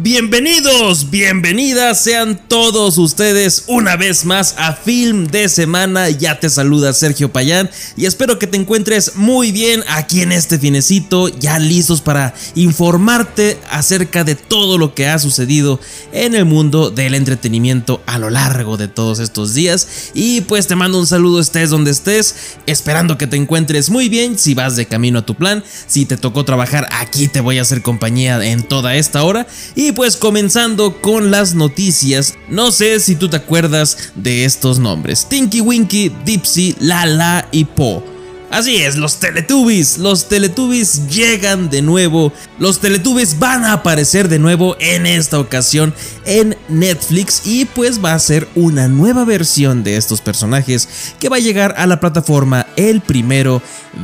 Bienvenidos, 0.00 1.10
bienvenidas 1.10 2.04
sean 2.04 2.40
todos 2.46 2.98
ustedes 2.98 3.64
una 3.66 3.96
vez 3.96 4.24
más 4.24 4.54
a 4.56 4.72
Film 4.72 5.26
de 5.26 5.48
Semana. 5.48 6.08
Ya 6.08 6.38
te 6.38 6.48
saluda 6.50 6.92
Sergio 6.92 7.32
Payán 7.32 7.68
y 7.96 8.06
espero 8.06 8.38
que 8.38 8.46
te 8.46 8.56
encuentres 8.56 9.16
muy 9.16 9.50
bien 9.50 9.82
aquí 9.88 10.20
en 10.20 10.30
este 10.30 10.56
finecito, 10.60 11.26
ya 11.26 11.58
listos 11.58 12.00
para 12.00 12.32
informarte 12.54 13.58
acerca 13.70 14.22
de 14.22 14.36
todo 14.36 14.78
lo 14.78 14.94
que 14.94 15.08
ha 15.08 15.18
sucedido 15.18 15.80
en 16.12 16.36
el 16.36 16.44
mundo 16.44 16.90
del 16.90 17.16
entretenimiento 17.16 18.00
a 18.06 18.20
lo 18.20 18.30
largo 18.30 18.76
de 18.76 18.86
todos 18.86 19.18
estos 19.18 19.52
días. 19.54 20.12
Y 20.14 20.42
pues 20.42 20.68
te 20.68 20.76
mando 20.76 21.00
un 21.00 21.08
saludo 21.08 21.40
estés 21.40 21.70
donde 21.70 21.90
estés, 21.90 22.36
esperando 22.66 23.18
que 23.18 23.26
te 23.26 23.36
encuentres 23.36 23.90
muy 23.90 24.08
bien 24.08 24.38
si 24.38 24.54
vas 24.54 24.76
de 24.76 24.86
camino 24.86 25.18
a 25.18 25.26
tu 25.26 25.34
plan, 25.34 25.64
si 25.88 26.06
te 26.06 26.16
tocó 26.16 26.44
trabajar 26.44 26.86
aquí 26.92 27.26
te 27.26 27.40
voy 27.40 27.58
a 27.58 27.62
hacer 27.62 27.82
compañía 27.82 28.44
en 28.44 28.62
toda 28.62 28.94
esta 28.94 29.24
hora. 29.24 29.48
Y 29.74 29.87
pues 29.92 30.16
comenzando 30.16 31.00
con 31.00 31.30
las 31.30 31.54
noticias, 31.54 32.34
no 32.48 32.70
sé 32.70 33.00
si 33.00 33.16
tú 33.16 33.28
te 33.28 33.36
acuerdas 33.36 34.12
de 34.14 34.44
estos 34.44 34.78
nombres, 34.78 35.26
Tinky 35.28 35.60
Winky, 35.60 36.12
Dipsy, 36.24 36.76
Lala 36.80 37.48
y 37.52 37.64
Po. 37.64 38.17
Así 38.50 38.76
es, 38.76 38.96
los 38.96 39.16
Teletubbies. 39.16 39.98
Los 39.98 40.28
Teletubbies 40.28 41.08
llegan 41.08 41.68
de 41.68 41.82
nuevo. 41.82 42.32
Los 42.58 42.80
Teletubbies 42.80 43.38
van 43.38 43.64
a 43.64 43.74
aparecer 43.74 44.28
de 44.28 44.38
nuevo 44.38 44.74
en 44.80 45.04
esta 45.06 45.38
ocasión 45.38 45.94
en 46.24 46.56
Netflix 46.68 47.42
y 47.44 47.66
pues 47.66 48.02
va 48.02 48.14
a 48.14 48.18
ser 48.18 48.48
una 48.54 48.88
nueva 48.88 49.26
versión 49.26 49.84
de 49.84 49.98
estos 49.98 50.22
personajes 50.22 50.88
que 51.20 51.28
va 51.28 51.36
a 51.36 51.40
llegar 51.40 51.74
a 51.76 51.86
la 51.86 52.00
plataforma 52.00 52.66
el 52.76 53.02
primero 53.02 53.60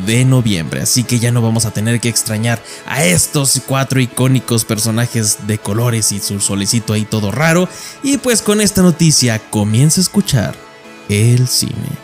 de 0.07 0.27
noviembre. 0.27 0.83
Así 0.83 1.05
que 1.05 1.19
ya 1.19 1.33
no 1.33 1.41
vamos 1.41 1.65
a 1.65 1.71
tener 1.71 1.99
que 1.99 2.11
extrañar 2.11 2.63
a 2.87 3.03
estos 3.03 3.63
cuatro 3.67 3.99
icónicos 3.99 4.67
personajes 4.67 5.47
de 5.47 5.57
colores 5.57 6.13
y 6.13 6.21
su 6.21 6.39
solecito 6.41 6.93
ahí 6.93 7.07
todo 7.07 7.31
raro. 7.31 7.67
Y 8.03 8.19
pues 8.19 8.43
con 8.43 8.61
esta 8.61 8.83
noticia 8.83 9.39
comienza 9.39 10.01
a 10.01 10.03
escuchar 10.03 10.55
el 11.09 11.49
cine. 11.49 12.04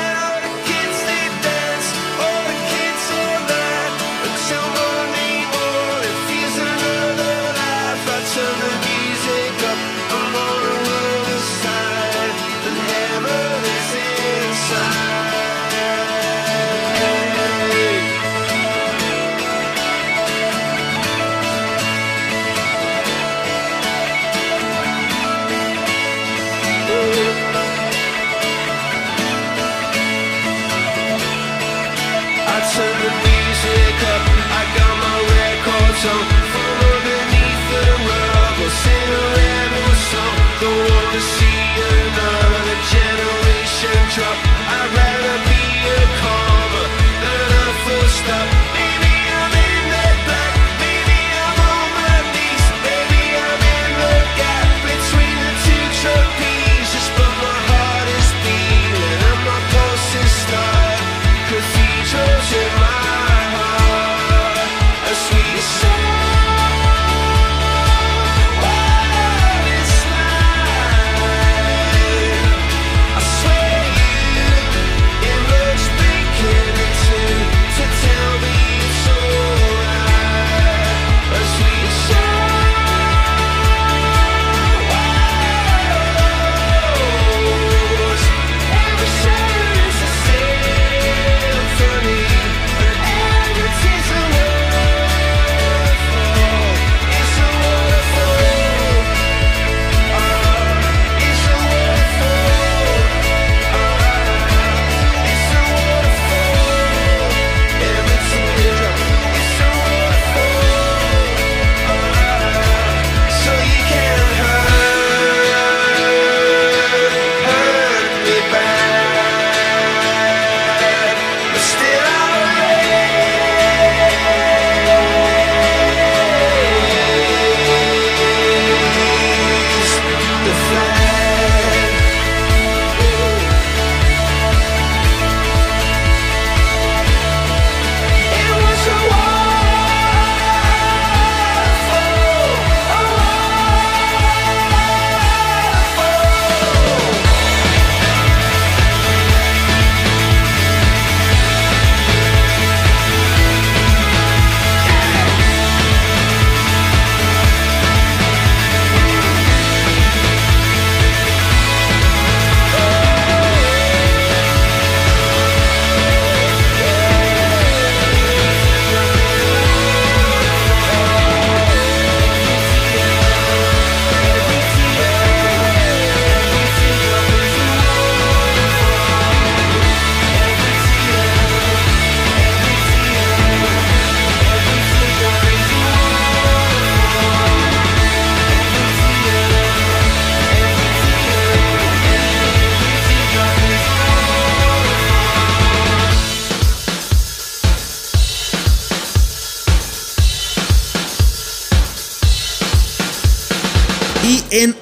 so 36.01 36.09
the 36.09 37.91
rubble 38.07 38.71
Sing 38.81 39.09
a 39.09 39.23
rebel 39.37 39.93
song 40.09 40.37
Don't 40.61 40.89
wanna 40.89 41.21
see 41.35 41.61
another 41.93 42.77
generation 42.93 43.97
drop 44.15 44.50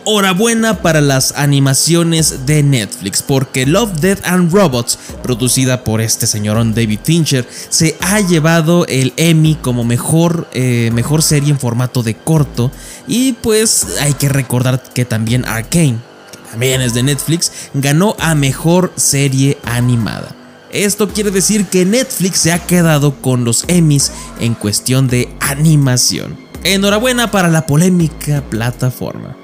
enhorabuena 0.10 0.82
para 0.82 1.02
las 1.02 1.34
animaciones 1.34 2.46
de 2.46 2.64
Netflix, 2.64 3.22
porque 3.22 3.66
Love, 3.66 4.00
Death 4.00 4.26
and 4.26 4.52
Robots, 4.52 4.98
producida 5.22 5.84
por 5.84 6.02
este 6.02 6.26
señorón 6.26 6.74
David 6.74 7.00
Fincher, 7.04 7.48
se 7.70 7.96
ha 8.02 8.20
llevado 8.20 8.86
el 8.88 9.14
Emmy 9.18 9.56
como 9.56 9.84
mejor, 9.84 10.48
eh, 10.54 10.90
mejor 10.94 11.22
serie 11.22 11.52
en 11.52 11.60
formato 11.60 12.02
de 12.02 12.16
corto. 12.16 12.72
Y 13.08 13.34
pues 13.34 13.98
hay 14.02 14.14
que 14.14 14.30
recordar 14.30 14.82
que 14.82 15.06
también 15.06 15.46
Arcane, 15.46 16.00
que 16.32 16.50
también 16.52 16.82
es 16.82 16.94
de 16.94 17.04
Netflix, 17.04 17.52
ganó 17.74 18.16
a 18.20 18.34
mejor 18.36 18.92
serie 18.96 19.58
animada. 19.64 20.36
Esto 20.72 21.10
quiere 21.10 21.32
decir 21.32 21.66
que 21.68 21.86
Netflix 21.86 22.40
se 22.40 22.52
ha 22.52 22.60
quedado 22.60 23.22
con 23.22 23.44
los 23.44 23.64
Emmys 23.68 24.12
en 24.40 24.54
cuestión 24.56 25.08
de 25.08 25.30
animación. 25.40 26.38
Enhorabuena 26.64 27.32
para 27.32 27.48
la 27.48 27.66
polémica 27.66 28.44
plataforma. 28.50 29.38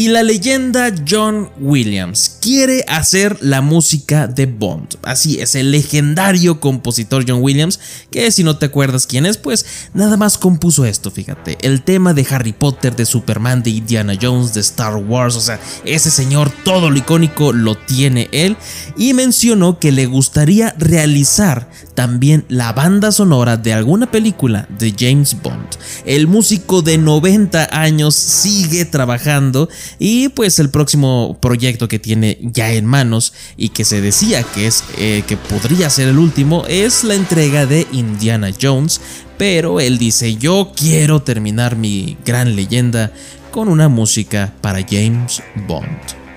Y 0.00 0.06
la 0.06 0.22
leyenda 0.22 0.94
John 1.04 1.50
Williams 1.58 2.37
quiere 2.48 2.82
hacer 2.88 3.36
la 3.42 3.60
música 3.60 4.26
de 4.26 4.46
Bond. 4.46 4.94
Así 5.02 5.38
es, 5.38 5.54
el 5.54 5.70
legendario 5.70 6.60
compositor 6.60 7.26
John 7.28 7.42
Williams, 7.42 7.78
que 8.10 8.30
si 8.30 8.42
no 8.42 8.56
te 8.56 8.64
acuerdas 8.64 9.06
quién 9.06 9.26
es, 9.26 9.36
pues 9.36 9.66
nada 9.92 10.16
más 10.16 10.38
compuso 10.38 10.86
esto, 10.86 11.10
fíjate. 11.10 11.58
El 11.60 11.82
tema 11.82 12.14
de 12.14 12.26
Harry 12.30 12.54
Potter, 12.54 12.96
de 12.96 13.04
Superman, 13.04 13.62
de 13.62 13.68
Indiana 13.68 14.14
Jones, 14.18 14.54
de 14.54 14.62
Star 14.62 14.96
Wars, 14.96 15.36
o 15.36 15.42
sea, 15.42 15.60
ese 15.84 16.10
señor 16.10 16.50
todo 16.64 16.88
lo 16.88 16.96
icónico 16.96 17.52
lo 17.52 17.74
tiene 17.74 18.30
él. 18.32 18.56
Y 18.96 19.12
mencionó 19.12 19.78
que 19.78 19.92
le 19.92 20.06
gustaría 20.06 20.74
realizar 20.78 21.68
también 21.94 22.46
la 22.48 22.72
banda 22.72 23.12
sonora 23.12 23.58
de 23.58 23.74
alguna 23.74 24.10
película 24.10 24.66
de 24.78 24.94
James 24.98 25.36
Bond. 25.42 25.68
El 26.06 26.28
músico 26.28 26.80
de 26.80 26.96
90 26.96 27.78
años 27.78 28.14
sigue 28.14 28.86
trabajando 28.86 29.68
y 29.98 30.30
pues 30.30 30.58
el 30.60 30.70
próximo 30.70 31.36
proyecto 31.42 31.88
que 31.88 31.98
tiene 31.98 32.37
ya 32.40 32.72
en 32.72 32.86
manos 32.86 33.32
y 33.56 33.70
que 33.70 33.84
se 33.84 34.00
decía 34.00 34.42
que 34.42 34.66
es 34.66 34.84
eh, 34.98 35.22
que 35.26 35.36
podría 35.36 35.90
ser 35.90 36.08
el 36.08 36.18
último 36.18 36.64
es 36.68 37.04
la 37.04 37.14
entrega 37.14 37.66
de 37.66 37.86
Indiana 37.92 38.50
Jones, 38.60 39.00
pero 39.36 39.80
él 39.80 39.98
dice 39.98 40.36
yo 40.36 40.72
quiero 40.76 41.22
terminar 41.22 41.76
mi 41.76 42.16
gran 42.24 42.56
leyenda 42.56 43.12
con 43.50 43.68
una 43.68 43.88
música 43.88 44.52
para 44.60 44.80
James 44.88 45.42
Bond. 45.66 46.27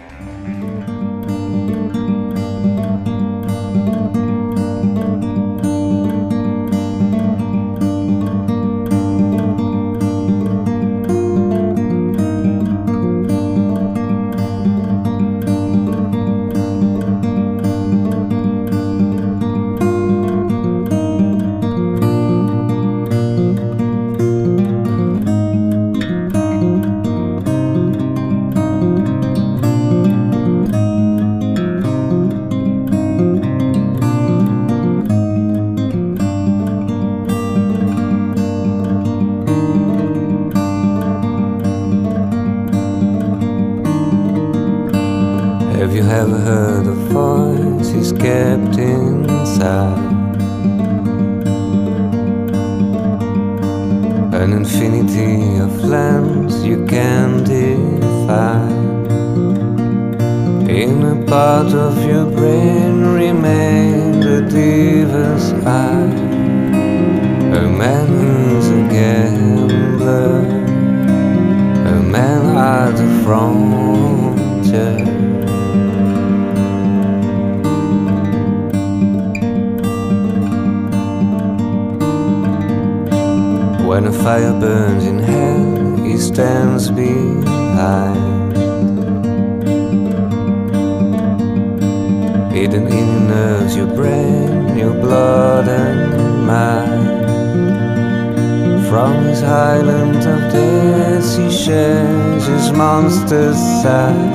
Side. 103.82 104.32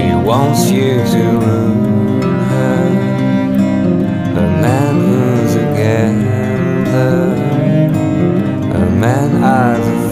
He 0.00 0.14
wants 0.28 0.70
you 0.70 1.02
to 1.14 1.22
ruin 1.44 2.22
her. 2.50 2.84
A 4.36 4.46
man 4.64 4.94
who's 5.08 5.54
a 5.56 5.66
gambler 5.76 7.42
a 8.74 8.90
man 8.90 9.42
at 9.42 9.78
the 9.78 10.08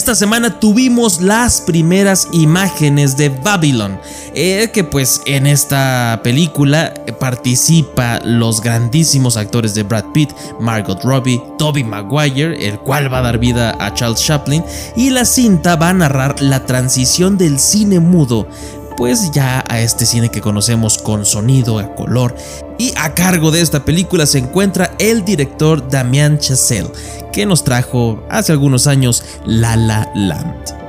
esta 0.00 0.14
semana 0.14 0.58
tuvimos 0.58 1.20
las 1.20 1.60
primeras 1.60 2.26
imágenes 2.32 3.18
de 3.18 3.28
Babylon, 3.28 4.00
eh, 4.34 4.70
que 4.72 4.82
pues 4.82 5.20
en 5.26 5.46
esta 5.46 6.22
película 6.24 6.94
participa 7.18 8.18
los 8.24 8.62
grandísimos 8.62 9.36
actores 9.36 9.74
de 9.74 9.82
Brad 9.82 10.06
Pitt, 10.14 10.30
Margot 10.58 11.04
Robbie, 11.04 11.42
Toby 11.58 11.84
Maguire, 11.84 12.66
el 12.66 12.78
cual 12.78 13.12
va 13.12 13.18
a 13.18 13.22
dar 13.22 13.36
vida 13.36 13.76
a 13.78 13.92
Charles 13.92 14.24
Chaplin, 14.24 14.64
y 14.96 15.10
la 15.10 15.26
cinta 15.26 15.76
va 15.76 15.90
a 15.90 15.92
narrar 15.92 16.40
la 16.40 16.64
transición 16.64 17.36
del 17.36 17.58
cine 17.58 18.00
mudo 18.00 18.48
pues 18.96 19.30
ya 19.30 19.64
a 19.66 19.80
este 19.80 20.04
cine 20.04 20.28
que 20.28 20.42
conocemos 20.42 20.98
con 20.98 21.24
sonido, 21.24 21.78
a 21.78 21.94
color. 21.94 22.36
Y 22.78 22.92
a 22.98 23.14
cargo 23.14 23.50
de 23.50 23.62
esta 23.62 23.82
película 23.82 24.26
se 24.26 24.36
encuentra 24.36 24.94
el 24.98 25.24
director 25.24 25.88
Damien 25.88 26.38
Chazelle, 26.38 26.90
que 27.32 27.46
nos 27.46 27.64
trajo 27.64 28.22
hace 28.28 28.52
algunos 28.52 28.86
años 28.86 29.22
La 29.44 29.76
La 29.76 30.10
Land. 30.14 30.80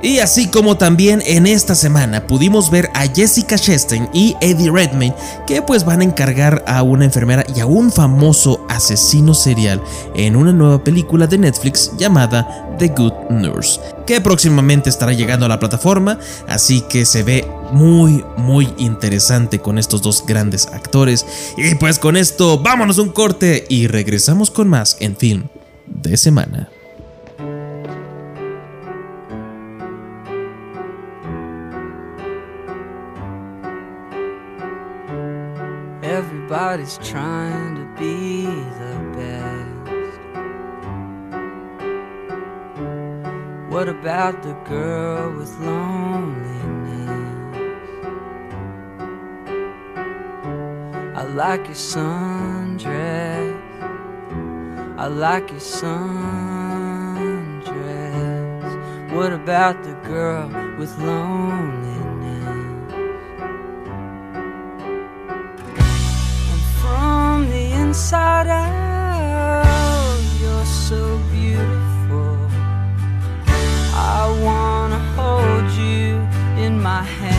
Y 0.00 0.20
así 0.20 0.46
como 0.46 0.76
también 0.76 1.22
en 1.26 1.46
esta 1.46 1.74
semana 1.74 2.24
pudimos 2.24 2.70
ver 2.70 2.88
a 2.94 3.08
Jessica 3.08 3.58
Chastain 3.58 4.08
y 4.12 4.36
Eddie 4.40 4.70
Redmayne 4.70 5.14
que 5.44 5.60
pues 5.60 5.84
van 5.84 6.00
a 6.00 6.04
encargar 6.04 6.62
a 6.68 6.84
una 6.84 7.04
enfermera 7.04 7.44
y 7.54 7.58
a 7.58 7.66
un 7.66 7.90
famoso 7.90 8.64
asesino 8.68 9.34
serial 9.34 9.82
en 10.14 10.36
una 10.36 10.52
nueva 10.52 10.84
película 10.84 11.26
de 11.26 11.38
Netflix 11.38 11.90
llamada 11.96 12.76
The 12.78 12.88
Good 12.88 13.30
Nurse, 13.30 13.80
que 14.06 14.20
próximamente 14.20 14.88
estará 14.88 15.12
llegando 15.12 15.46
a 15.46 15.48
la 15.48 15.58
plataforma, 15.58 16.20
así 16.46 16.82
que 16.82 17.04
se 17.04 17.24
ve 17.24 17.44
muy 17.72 18.24
muy 18.36 18.72
interesante 18.78 19.58
con 19.58 19.78
estos 19.78 20.00
dos 20.00 20.24
grandes 20.24 20.68
actores. 20.68 21.26
Y 21.56 21.74
pues 21.74 21.98
con 21.98 22.16
esto 22.16 22.60
vámonos 22.60 22.98
un 22.98 23.08
corte 23.08 23.66
y 23.68 23.88
regresamos 23.88 24.52
con 24.52 24.68
más 24.68 24.96
en 25.00 25.16
film 25.16 25.48
de 25.88 26.16
semana. 26.16 26.68
Everybody's 36.02 36.98
trying 36.98 37.76
to 37.76 37.84
be 37.98 38.46
the 38.80 38.96
best. 39.16 39.68
What 43.70 43.88
about 43.88 44.42
the 44.42 44.54
girl 44.64 45.36
with 45.38 45.52
loneliness? 45.60 46.58
I 51.16 51.22
like 51.24 51.66
your 51.66 51.76
sundress. 51.76 53.47
I 55.00 55.06
like 55.06 55.50
your 55.50 55.60
sundress. 55.60 55.92
What 59.14 59.32
about 59.32 59.84
the 59.84 59.92
girl 60.02 60.48
with 60.76 60.98
loneliness? 60.98 62.02
And 66.50 66.62
from 66.80 67.48
the 67.48 67.70
inside 67.80 68.48
out, 68.48 70.20
you're 70.40 70.66
so 70.66 71.18
beautiful. 71.30 72.36
I 73.94 74.26
wanna 74.42 74.98
hold 75.14 75.70
you 75.74 76.26
in 76.60 76.82
my 76.82 77.04
hand. 77.04 77.37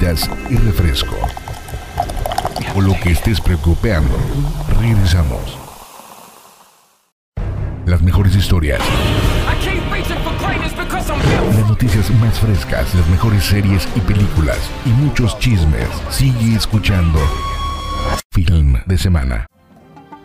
Palomitas 0.00 0.30
y 0.50 0.56
refresco. 0.56 1.16
O 2.74 2.80
lo 2.80 2.94
que 3.00 3.10
estés 3.12 3.40
preocupando. 3.40 4.16
Regresamos. 4.80 5.58
Las 7.86 8.02
mejores 8.02 8.34
historias. 8.36 8.80
Las 11.56 11.68
noticias 11.68 12.10
más 12.12 12.38
frescas, 12.38 12.94
las 12.94 13.08
mejores 13.08 13.44
series 13.44 13.86
y 13.96 14.00
películas 14.00 14.58
y 14.86 14.90
muchos 14.90 15.38
chismes. 15.38 15.88
Sigue 16.10 16.56
escuchando 16.56 17.18
Film 18.30 18.82
de 18.86 18.98
Semana. 18.98 19.46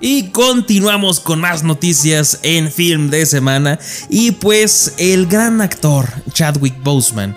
Y 0.01 0.29
continuamos 0.31 1.19
con 1.19 1.39
más 1.39 1.63
noticias 1.63 2.39
en 2.43 2.71
film 2.71 3.09
de 3.09 3.25
semana. 3.25 3.79
Y 4.09 4.31
pues 4.33 4.93
el 4.97 5.25
gran 5.25 5.61
actor 5.61 6.07
Chadwick 6.31 6.75
Boseman 6.83 7.35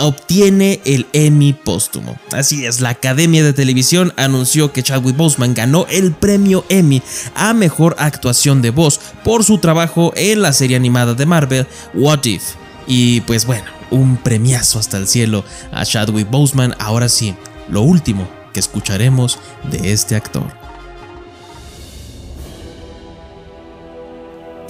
obtiene 0.00 0.80
el 0.84 1.06
Emmy 1.12 1.52
póstumo. 1.52 2.18
Así 2.32 2.66
es, 2.66 2.80
la 2.80 2.90
Academia 2.90 3.42
de 3.42 3.52
Televisión 3.52 4.12
anunció 4.16 4.72
que 4.72 4.82
Chadwick 4.82 5.16
Boseman 5.16 5.54
ganó 5.54 5.86
el 5.88 6.12
premio 6.12 6.64
Emmy 6.68 7.02
a 7.34 7.52
mejor 7.54 7.96
actuación 7.98 8.62
de 8.62 8.70
voz 8.70 9.00
por 9.24 9.44
su 9.44 9.58
trabajo 9.58 10.12
en 10.16 10.42
la 10.42 10.52
serie 10.52 10.76
animada 10.76 11.14
de 11.14 11.26
Marvel 11.26 11.66
What 11.94 12.24
If. 12.24 12.42
Y 12.86 13.20
pues 13.22 13.46
bueno, 13.46 13.66
un 13.90 14.16
premiazo 14.16 14.78
hasta 14.78 14.96
el 14.96 15.06
cielo 15.06 15.44
a 15.72 15.84
Chadwick 15.84 16.30
Boseman. 16.30 16.74
Ahora 16.78 17.08
sí, 17.08 17.34
lo 17.68 17.82
último 17.82 18.28
que 18.52 18.60
escucharemos 18.60 19.38
de 19.70 19.92
este 19.92 20.16
actor. 20.16 20.59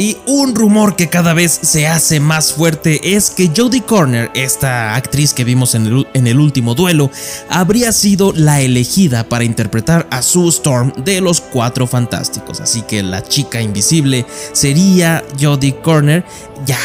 Y 0.01 0.17
un 0.27 0.55
rumor 0.55 0.97
que 0.97 1.11
cada 1.11 1.35
vez 1.35 1.53
se 1.61 1.87
hace 1.87 2.21
más 2.21 2.55
fuerte 2.55 3.15
es 3.15 3.29
que 3.29 3.51
Jodie 3.55 3.83
Corner, 3.83 4.31
esta 4.33 4.95
actriz 4.95 5.35
que 5.35 5.45
vimos 5.45 5.75
en 5.75 5.85
el, 6.27 6.41
último 6.41 6.75
duelo, 6.75 7.11
habría 7.51 7.93
sido 7.93 8.33
la 8.35 8.63
elegida 8.63 9.29
para 9.29 9.45
interpretar 9.45 10.09
a 10.11 10.23
Sue 10.23 10.49
Storm 10.49 10.91
de 11.05 11.21
los 11.21 11.43
Cuatro 11.43 11.87
Fantásticos. 11.87 12.63
Así 12.63 12.81
que 12.81 13.03
la 13.03 13.23
chica 13.23 13.61
invisible 13.61 14.25
sería 14.55 15.23
Jodie 15.39 15.77
Corner 15.83 16.25
ya 16.65 16.79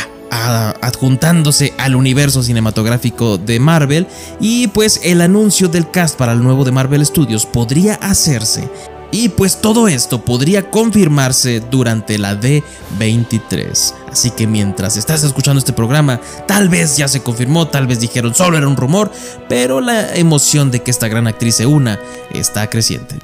adjuntándose 0.82 1.74
al 1.78 1.96
universo 1.96 2.44
cinematográfico 2.44 3.38
de 3.38 3.62
Marvel 3.62 4.08
y 4.42 4.68
pues 4.68 5.00
el 5.06 5.22
anuncio 5.22 5.70
del 5.70 5.90
cast 5.90 6.18
para 6.18 6.34
el 6.34 6.44
nuevo 6.44 6.66
de 6.66 6.74
Marvel 6.74 7.06
Studios 7.06 7.46
podría 7.46 7.96
hacerse 7.96 8.68
y 9.16 9.30
pues 9.30 9.62
todo 9.62 9.88
esto 9.88 10.26
podría 10.26 10.70
confirmarse 10.70 11.62
durante 11.62 12.18
la 12.18 12.38
D23. 12.38 13.94
Así 14.12 14.32
que 14.32 14.46
mientras 14.46 14.98
estás 14.98 15.24
escuchando 15.24 15.60
este 15.60 15.72
programa, 15.72 16.20
tal 16.50 16.68
vez 16.68 16.98
ya 16.98 17.08
se 17.08 17.24
confirmó, 17.24 17.70
tal 17.70 17.88
vez 17.88 18.02
dijeron 18.02 18.36
solo 18.36 18.58
era 18.58 18.68
un 18.68 18.76
rumor, 18.76 19.10
pero 19.48 19.80
la 19.80 20.14
emoción 20.16 20.70
de 20.70 20.82
que 20.82 20.92
esta 20.92 21.08
gran 21.08 21.28
actriz 21.28 21.56
se 21.56 21.66
una 21.66 21.98
está 22.34 22.70
creciente. 22.70 23.16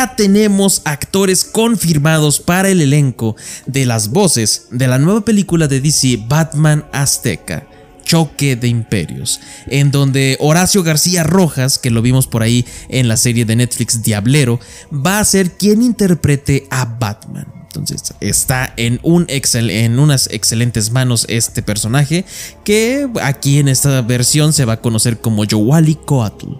Ya 0.00 0.16
tenemos 0.16 0.80
actores 0.86 1.44
confirmados 1.44 2.40
para 2.40 2.70
el 2.70 2.80
elenco 2.80 3.36
de 3.66 3.84
las 3.84 4.08
voces 4.08 4.68
de 4.70 4.88
la 4.88 4.98
nueva 4.98 5.26
película 5.26 5.68
de 5.68 5.82
DC 5.82 6.24
Batman 6.26 6.86
Azteca. 6.90 7.66
Choque 8.02 8.56
de 8.56 8.66
Imperios, 8.66 9.40
en 9.66 9.90
donde 9.90 10.38
Horacio 10.40 10.82
García 10.82 11.22
Rojas, 11.22 11.78
que 11.78 11.90
lo 11.90 12.00
vimos 12.00 12.26
por 12.26 12.42
ahí 12.42 12.64
en 12.88 13.08
la 13.08 13.18
serie 13.18 13.44
de 13.44 13.56
Netflix 13.56 14.02
Diablero, 14.02 14.58
va 14.90 15.20
a 15.20 15.24
ser 15.24 15.52
quien 15.52 15.82
interprete 15.82 16.66
a 16.70 16.86
Batman. 16.86 17.59
Entonces 17.70 18.14
está 18.20 18.74
en, 18.76 18.98
unas 19.04 20.28
excelentes 20.32 20.90
manos 20.90 21.24
este 21.28 21.62
personaje 21.62 22.24
que 22.64 23.08
aquí 23.22 23.60
en 23.60 23.68
esta 23.68 24.02
versión 24.02 24.52
se 24.52 24.64
va 24.64 24.72
a 24.74 24.80
conocer 24.80 25.20
como 25.20 25.44
Yowali 25.44 25.94
Coatl. 25.94 26.54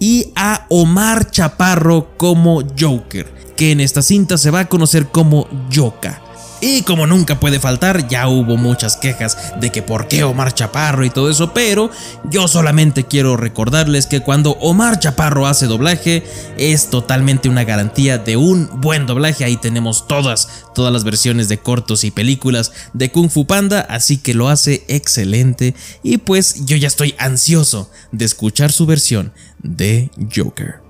Y 0.00 0.32
a 0.34 0.66
Omar 0.68 1.30
Chaparro 1.30 2.16
como 2.16 2.64
Joker, 2.78 3.32
que 3.56 3.70
en 3.70 3.78
esta 3.78 4.02
cinta 4.02 4.36
se 4.36 4.50
va 4.50 4.60
a 4.60 4.68
conocer 4.68 5.06
como 5.06 5.46
Yoka. 5.70 6.22
Y 6.60 6.82
como 6.82 7.06
nunca 7.06 7.38
puede 7.38 7.60
faltar, 7.60 8.08
ya 8.08 8.28
hubo 8.28 8.56
muchas 8.56 8.96
quejas 8.96 9.38
de 9.60 9.70
que 9.70 9.82
por 9.82 10.08
qué 10.08 10.24
Omar 10.24 10.54
Chaparro 10.54 11.04
y 11.04 11.10
todo 11.10 11.30
eso, 11.30 11.52
pero 11.54 11.90
yo 12.30 12.48
solamente 12.48 13.04
quiero 13.04 13.36
recordarles 13.36 14.06
que 14.06 14.20
cuando 14.20 14.52
Omar 14.60 14.98
Chaparro 14.98 15.46
hace 15.46 15.66
doblaje 15.66 16.24
es 16.56 16.90
totalmente 16.90 17.48
una 17.48 17.64
garantía 17.64 18.18
de 18.18 18.36
un 18.36 18.68
buen 18.80 19.06
doblaje. 19.06 19.44
Ahí 19.44 19.56
tenemos 19.56 20.08
todas, 20.08 20.48
todas 20.74 20.92
las 20.92 21.04
versiones 21.04 21.48
de 21.48 21.58
cortos 21.58 22.02
y 22.04 22.10
películas 22.10 22.72
de 22.92 23.12
Kung 23.12 23.30
Fu 23.30 23.46
Panda, 23.46 23.80
así 23.80 24.16
que 24.16 24.34
lo 24.34 24.48
hace 24.48 24.84
excelente 24.88 25.74
y 26.02 26.18
pues 26.18 26.66
yo 26.66 26.76
ya 26.76 26.88
estoy 26.88 27.14
ansioso 27.18 27.90
de 28.10 28.24
escuchar 28.24 28.72
su 28.72 28.86
versión 28.86 29.32
de 29.62 30.10
Joker. 30.34 30.87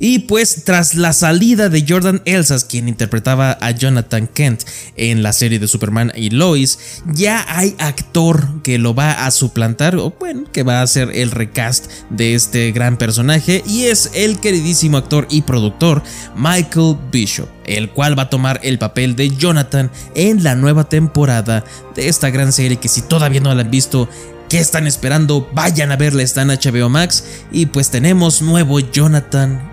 Y 0.00 0.20
pues 0.20 0.62
tras 0.64 0.94
la 0.94 1.12
salida 1.12 1.68
de 1.68 1.84
Jordan 1.86 2.22
Elsas, 2.24 2.64
quien 2.64 2.88
interpretaba 2.88 3.58
a 3.60 3.72
Jonathan 3.72 4.28
Kent 4.28 4.62
en 4.96 5.22
la 5.22 5.32
serie 5.32 5.58
de 5.58 5.66
Superman 5.66 6.12
y 6.14 6.30
Lois, 6.30 7.02
ya 7.06 7.44
hay 7.48 7.74
actor 7.78 8.62
que 8.62 8.78
lo 8.78 8.94
va 8.94 9.26
a 9.26 9.30
suplantar, 9.30 9.96
o 9.96 10.14
bueno, 10.18 10.44
que 10.52 10.62
va 10.62 10.80
a 10.80 10.82
hacer 10.82 11.10
el 11.14 11.32
recast 11.32 11.90
de 12.10 12.34
este 12.34 12.70
gran 12.70 12.96
personaje, 12.96 13.62
y 13.66 13.86
es 13.86 14.10
el 14.14 14.38
queridísimo 14.38 14.98
actor 14.98 15.26
y 15.30 15.42
productor 15.42 16.02
Michael 16.36 16.96
Bishop, 17.10 17.48
el 17.66 17.90
cual 17.90 18.16
va 18.16 18.24
a 18.24 18.30
tomar 18.30 18.60
el 18.62 18.78
papel 18.78 19.16
de 19.16 19.30
Jonathan 19.30 19.90
en 20.14 20.44
la 20.44 20.54
nueva 20.54 20.88
temporada 20.88 21.64
de 21.96 22.08
esta 22.08 22.30
gran 22.30 22.52
serie 22.52 22.76
que 22.76 22.88
si 22.88 23.02
todavía 23.02 23.40
no 23.40 23.54
la 23.54 23.62
han 23.62 23.70
visto, 23.70 24.08
¿Qué 24.48 24.58
están 24.58 24.86
esperando? 24.86 25.46
Vayan 25.52 25.92
a 25.92 25.96
verla, 25.96 26.22
está 26.22 26.40
en 26.40 26.48
HBO 26.48 26.88
Max. 26.88 27.22
Y 27.52 27.66
pues 27.66 27.90
tenemos 27.90 28.40
nuevo 28.40 28.80
Jonathan 28.80 29.67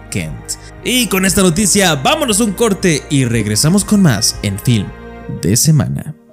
Y 0.84 1.08
con 1.08 1.26
esta 1.26 1.42
noticia, 1.42 1.96
vámonos 1.96 2.40
un 2.40 2.54
corte 2.54 3.04
y 3.10 3.26
regresamos 3.26 3.84
con 3.84 4.02
más 4.02 4.38
en 4.44 4.60
Film 4.60 4.88
de 5.42 5.58
Semana. 5.58 6.25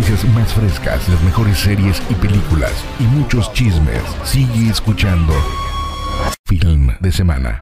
Noticias 0.00 0.24
más 0.34 0.54
frescas, 0.54 1.08
las 1.10 1.22
mejores 1.22 1.58
series 1.58 2.02
y 2.08 2.14
películas 2.14 2.72
y 2.98 3.02
muchos 3.02 3.52
chismes. 3.52 4.02
Sigue 4.24 4.70
escuchando 4.70 5.34
Film 6.46 6.96
de 7.00 7.12
Semana. 7.12 7.60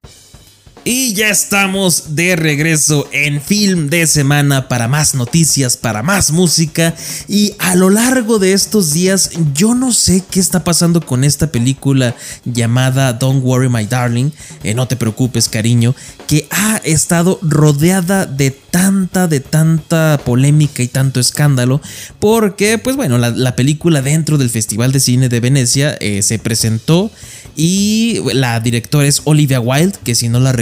Y 0.90 1.12
ya 1.12 1.28
estamos 1.28 2.14
de 2.14 2.34
regreso 2.34 3.10
en 3.12 3.42
Film 3.42 3.90
de 3.90 4.06
Semana 4.06 4.68
para 4.68 4.88
más 4.88 5.14
noticias, 5.14 5.76
para 5.76 6.02
más 6.02 6.30
música. 6.30 6.94
Y 7.28 7.52
a 7.58 7.74
lo 7.74 7.90
largo 7.90 8.38
de 8.38 8.54
estos 8.54 8.94
días, 8.94 9.32
yo 9.52 9.74
no 9.74 9.92
sé 9.92 10.24
qué 10.30 10.40
está 10.40 10.64
pasando 10.64 11.02
con 11.02 11.24
esta 11.24 11.52
película 11.52 12.16
llamada 12.46 13.12
Don't 13.12 13.44
Worry 13.44 13.68
My 13.68 13.84
Darling, 13.84 14.30
eh, 14.64 14.72
no 14.72 14.88
te 14.88 14.96
preocupes 14.96 15.50
cariño, 15.50 15.94
que 16.26 16.48
ha 16.50 16.78
estado 16.78 17.38
rodeada 17.42 18.24
de 18.24 18.50
tanta, 18.50 19.28
de 19.28 19.40
tanta 19.40 20.18
polémica 20.24 20.82
y 20.82 20.88
tanto 20.88 21.20
escándalo. 21.20 21.82
Porque, 22.18 22.78
pues 22.78 22.96
bueno, 22.96 23.18
la, 23.18 23.28
la 23.28 23.56
película 23.56 24.00
dentro 24.00 24.38
del 24.38 24.48
Festival 24.48 24.92
de 24.92 25.00
Cine 25.00 25.28
de 25.28 25.40
Venecia 25.40 25.98
eh, 26.00 26.22
se 26.22 26.38
presentó 26.38 27.10
y 27.58 28.20
la 28.34 28.60
directora 28.60 29.08
es 29.08 29.22
Olivia 29.24 29.58
Wilde, 29.58 29.98
que 30.04 30.14
si 30.14 30.28
no 30.28 30.38
la 30.38 30.52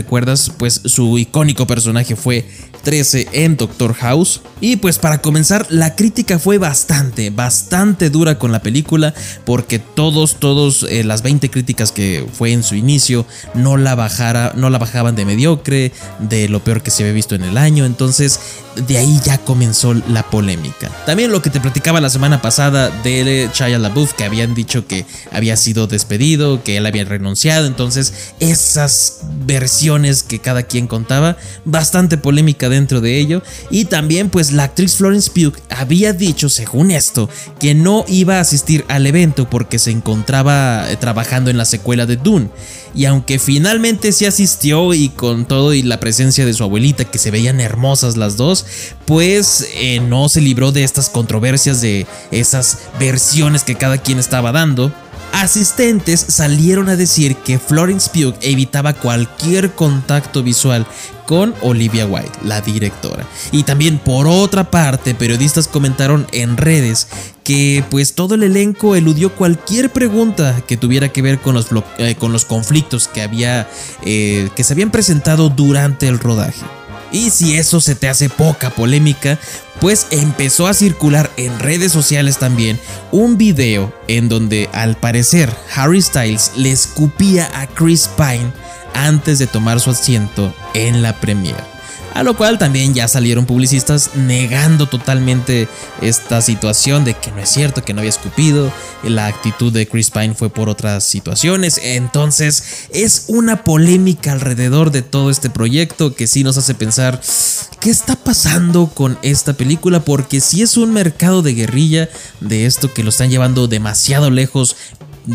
pues 0.59 0.81
su 0.85 1.18
icónico 1.18 1.66
personaje 1.66 2.16
fue 2.16 2.46
13 2.83 3.29
en 3.33 3.57
Doctor 3.57 3.94
House. 3.94 4.42
Y 4.61 4.76
pues 4.76 4.98
para 4.98 5.20
comenzar, 5.20 5.66
la 5.70 5.96
crítica 5.96 6.38
fue 6.38 6.59
bastante, 6.59 7.31
bastante 7.31 8.11
dura 8.11 8.38
con 8.38 8.52
la 8.52 8.61
película, 8.62 9.12
porque 9.44 9.79
todos, 9.79 10.37
todos 10.37 10.85
eh, 10.88 11.02
las 11.02 11.22
20 11.22 11.50
críticas 11.50 11.90
que 11.90 12.26
fue 12.33 12.52
en 12.52 12.62
su 12.62 12.76
inicio 12.76 13.26
no 13.55 13.76
la, 13.76 13.94
bajara, 13.94 14.52
no 14.55 14.70
la 14.70 14.79
bajaban 14.79 15.16
de 15.16 15.24
mediocre, 15.24 15.92
de 16.20 16.48
lo 16.48 16.62
peor 16.62 16.83
que 16.83 16.90
se 16.90 17.02
había 17.02 17.12
visto 17.12 17.35
en 17.35 17.42
el 17.42 17.59
año. 17.59 17.85
Entonces, 17.85 18.38
de 18.76 18.98
ahí 18.98 19.20
ya 19.24 19.38
comenzó 19.38 19.94
la 19.94 20.22
polémica. 20.22 20.90
También 21.06 21.32
lo 21.32 21.42
que 21.42 21.50
te 21.50 21.60
platicaba 21.60 22.00
la 22.00 22.10
semana 22.10 22.42
pasada 22.42 22.90
de 23.02 23.48
Shia 23.52 23.78
LaBeouf, 23.78 24.12
que 24.12 24.24
habían 24.24 24.54
dicho 24.54 24.86
que 24.86 25.06
había 25.32 25.56
sido 25.56 25.86
despedido, 25.86 26.62
que 26.62 26.76
él 26.76 26.86
había 26.86 27.04
renunciado. 27.04 27.66
Entonces, 27.66 28.12
esas 28.40 29.20
versiones 29.44 30.22
que 30.22 30.38
cada 30.38 30.64
quien 30.64 30.86
contaba, 30.86 31.36
bastante 31.64 32.18
polémica 32.18 32.68
dentro 32.68 33.00
de 33.00 33.18
ello. 33.18 33.42
Y 33.70 33.86
también, 33.86 34.30
pues 34.30 34.52
la 34.52 34.64
actriz 34.64 34.96
Florence 34.96 35.30
Pugh 35.30 35.56
había 35.70 36.12
dicho, 36.12 36.48
según 36.48 36.90
esto, 36.90 37.28
que 37.58 37.74
no 37.74 38.04
iba 38.08 38.36
a 38.36 38.40
asistir 38.40 38.84
al 38.88 39.06
evento 39.06 39.48
porque 39.48 39.78
se 39.78 39.90
encontraba 39.90 40.90
eh, 40.90 40.96
trabajando 40.96 41.50
en 41.50 41.56
la 41.56 41.64
secuela 41.64 42.06
de 42.06 42.16
Dune. 42.16 42.50
Y 42.94 43.04
aunque 43.04 43.38
finalmente 43.38 44.10
sí 44.12 44.24
asistió 44.24 44.94
y 44.94 45.10
con 45.10 45.46
todo 45.46 45.74
y 45.74 45.82
la 45.82 46.00
presencia 46.00 46.46
de 46.46 46.54
su 46.54 46.64
abuelita, 46.64 47.04
que 47.04 47.18
se 47.18 47.30
veían 47.30 47.60
hermosas 47.60 48.16
las 48.16 48.38
dos, 48.38 48.65
pues 49.07 49.68
eh, 49.74 50.00
no 50.00 50.29
se 50.29 50.40
libró 50.40 50.72
de 50.72 50.85
estas 50.85 51.09
controversias, 51.09 51.81
de 51.81 52.07
esas 52.31 52.79
versiones 52.98 53.64
que 53.64 53.76
cada 53.76 53.98
quien 53.98 54.18
estaba 54.18 54.52
dando. 54.52 54.92
Asistentes 55.33 56.24
salieron 56.29 56.88
a 56.88 56.96
decir 56.96 57.37
que 57.37 57.59
Florence 57.59 58.09
Pugh 58.11 58.35
evitaba 58.40 58.94
cualquier 58.94 59.72
contacto 59.72 60.42
visual 60.42 60.87
con 61.26 61.55
Olivia 61.61 62.07
Wilde, 62.07 62.31
la 62.42 62.61
directora. 62.61 63.26
Y 63.52 63.64
también 63.64 63.98
por 63.98 64.26
otra 64.26 64.70
parte, 64.70 65.14
periodistas 65.14 65.68
comentaron 65.68 66.26
en 66.33 66.57
redes 66.57 67.09
que 67.44 67.85
pues 67.90 68.14
todo 68.14 68.35
el 68.35 68.44
elenco 68.44 68.96
eludió 68.96 69.35
cualquier 69.35 69.92
pregunta 69.92 70.62
que 70.66 70.76
tuviera 70.76 71.11
que 71.11 71.22
ver 71.22 71.38
con 71.38 71.55
los, 71.55 71.66
eh, 71.98 72.14
con 72.14 72.33
los 72.33 72.44
conflictos 72.44 73.09
que, 73.09 73.22
había, 73.22 73.68
eh, 74.05 74.48
que 74.57 74.64
se 74.64 74.72
habían 74.72 74.90
presentado 74.90 75.50
durante 75.50 76.09
el 76.09 76.18
rodaje. 76.18 76.64
Y 77.16 77.31
si 77.31 77.57
eso 77.57 77.81
se 77.81 77.94
te 77.94 78.11
hace 78.11 78.29
poca 78.29 78.68
polémica, 78.68 79.38
pues 79.81 80.07
empezó 80.11 80.66
a 80.66 80.74
circular 80.74 81.31
en 81.38 81.59
redes 81.59 81.90
sociales 81.90 82.37
también 82.37 82.79
un 83.11 83.38
video 83.38 83.90
en 84.07 84.29
donde 84.29 84.68
al 84.74 84.96
parecer 84.98 85.50
Harry 85.74 86.02
Styles 86.02 86.52
le 86.57 86.72
escupía 86.72 87.48
a 87.59 87.68
Chris 87.68 88.11
Pine 88.18 88.52
antes 88.92 89.38
de 89.38 89.46
tomar 89.46 89.81
su 89.81 89.88
asiento 89.88 90.55
en 90.74 91.00
la 91.00 91.18
premiere. 91.18 91.75
A 92.16 92.22
lo 92.22 92.35
cual 92.35 92.57
también 92.59 92.94
ya 92.94 93.09
salieron 93.09 93.44
publicistas 93.44 94.12
negando 94.14 94.87
totalmente 94.88 95.68
esta 96.00 96.40
situación 96.40 97.05
de 97.05 97.12
que 97.12 97.31
no 97.31 97.40
es 97.40 97.50
cierto, 97.50 97.85
que 97.85 97.92
no 97.92 98.00
había 98.00 98.09
escupido. 98.09 98.72
La 99.05 99.26
actitud 99.26 99.70
de 99.70 99.87
Chris 99.87 100.11
Pine 100.11 100.35
fue 100.35 100.48
por 100.48 100.70
otras 100.70 101.05
situaciones. 101.05 101.79
Entonces 101.83 102.87
es 102.90 103.24
una 103.29 103.64
polémica 103.64 104.33
alrededor 104.33 104.92
de 104.92 105.02
todo 105.02 105.29
este 105.31 105.50
proyecto 105.50 106.14
que 106.14 106.26
sí 106.26 106.42
nos 106.42 106.57
hace 106.57 106.74
pensar 106.74 107.20
qué 107.81 107.90
está 107.90 108.16
pasando 108.16 108.87
con 108.88 109.18
esta 109.20 109.52
película. 109.52 110.00
Porque 110.00 110.40
si 110.40 110.62
es 110.62 110.79
un 110.79 110.94
mercado 110.94 111.42
de 111.42 111.52
guerrilla 111.52 112.09
de 112.40 112.64
esto 112.64 112.94
que 112.94 113.02
lo 113.02 113.11
están 113.11 113.29
llevando 113.29 113.68
demasiado 113.68 114.31
lejos 114.31 114.74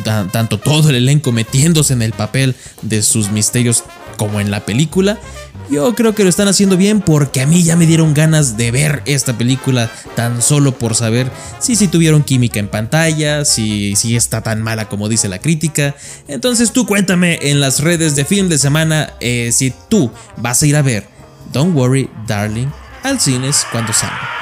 ta- 0.03 0.27
tanto 0.31 0.57
todo 0.57 0.89
el 0.89 0.95
elenco 0.95 1.31
metiéndose 1.31 1.93
en 1.93 2.01
el 2.01 2.13
papel 2.13 2.55
de 2.81 3.03
sus 3.03 3.29
misterios 3.29 3.83
como 4.17 4.39
en 4.39 4.49
la 4.49 4.65
película. 4.65 5.19
Yo 5.71 5.95
creo 5.95 6.13
que 6.13 6.23
lo 6.23 6.29
están 6.29 6.49
haciendo 6.49 6.75
bien 6.75 6.99
porque 6.99 7.39
a 7.39 7.47
mí 7.47 7.63
ya 7.63 7.77
me 7.77 7.85
dieron 7.85 8.13
ganas 8.13 8.57
de 8.57 8.71
ver 8.71 9.01
esta 9.05 9.37
película 9.37 9.89
tan 10.17 10.41
solo 10.41 10.77
por 10.77 10.95
saber 10.95 11.31
si 11.59 11.77
si 11.77 11.87
tuvieron 11.87 12.23
química 12.23 12.59
en 12.59 12.67
pantalla, 12.67 13.45
si, 13.45 13.95
si 13.95 14.17
está 14.17 14.41
tan 14.41 14.61
mala 14.61 14.89
como 14.89 15.07
dice 15.07 15.29
la 15.29 15.39
crítica. 15.39 15.95
Entonces 16.27 16.73
tú 16.73 16.85
cuéntame 16.85 17.39
en 17.43 17.61
las 17.61 17.79
redes 17.79 18.17
de 18.17 18.25
film 18.25 18.49
de 18.49 18.57
semana 18.57 19.13
eh, 19.21 19.51
si 19.53 19.73
tú 19.87 20.11
vas 20.35 20.61
a 20.61 20.65
ir 20.67 20.75
a 20.75 20.81
ver 20.81 21.07
Don't 21.53 21.73
Worry 21.73 22.09
Darling 22.27 22.67
al 23.03 23.21
cines 23.21 23.65
cuando 23.71 23.93
salga. 23.93 24.40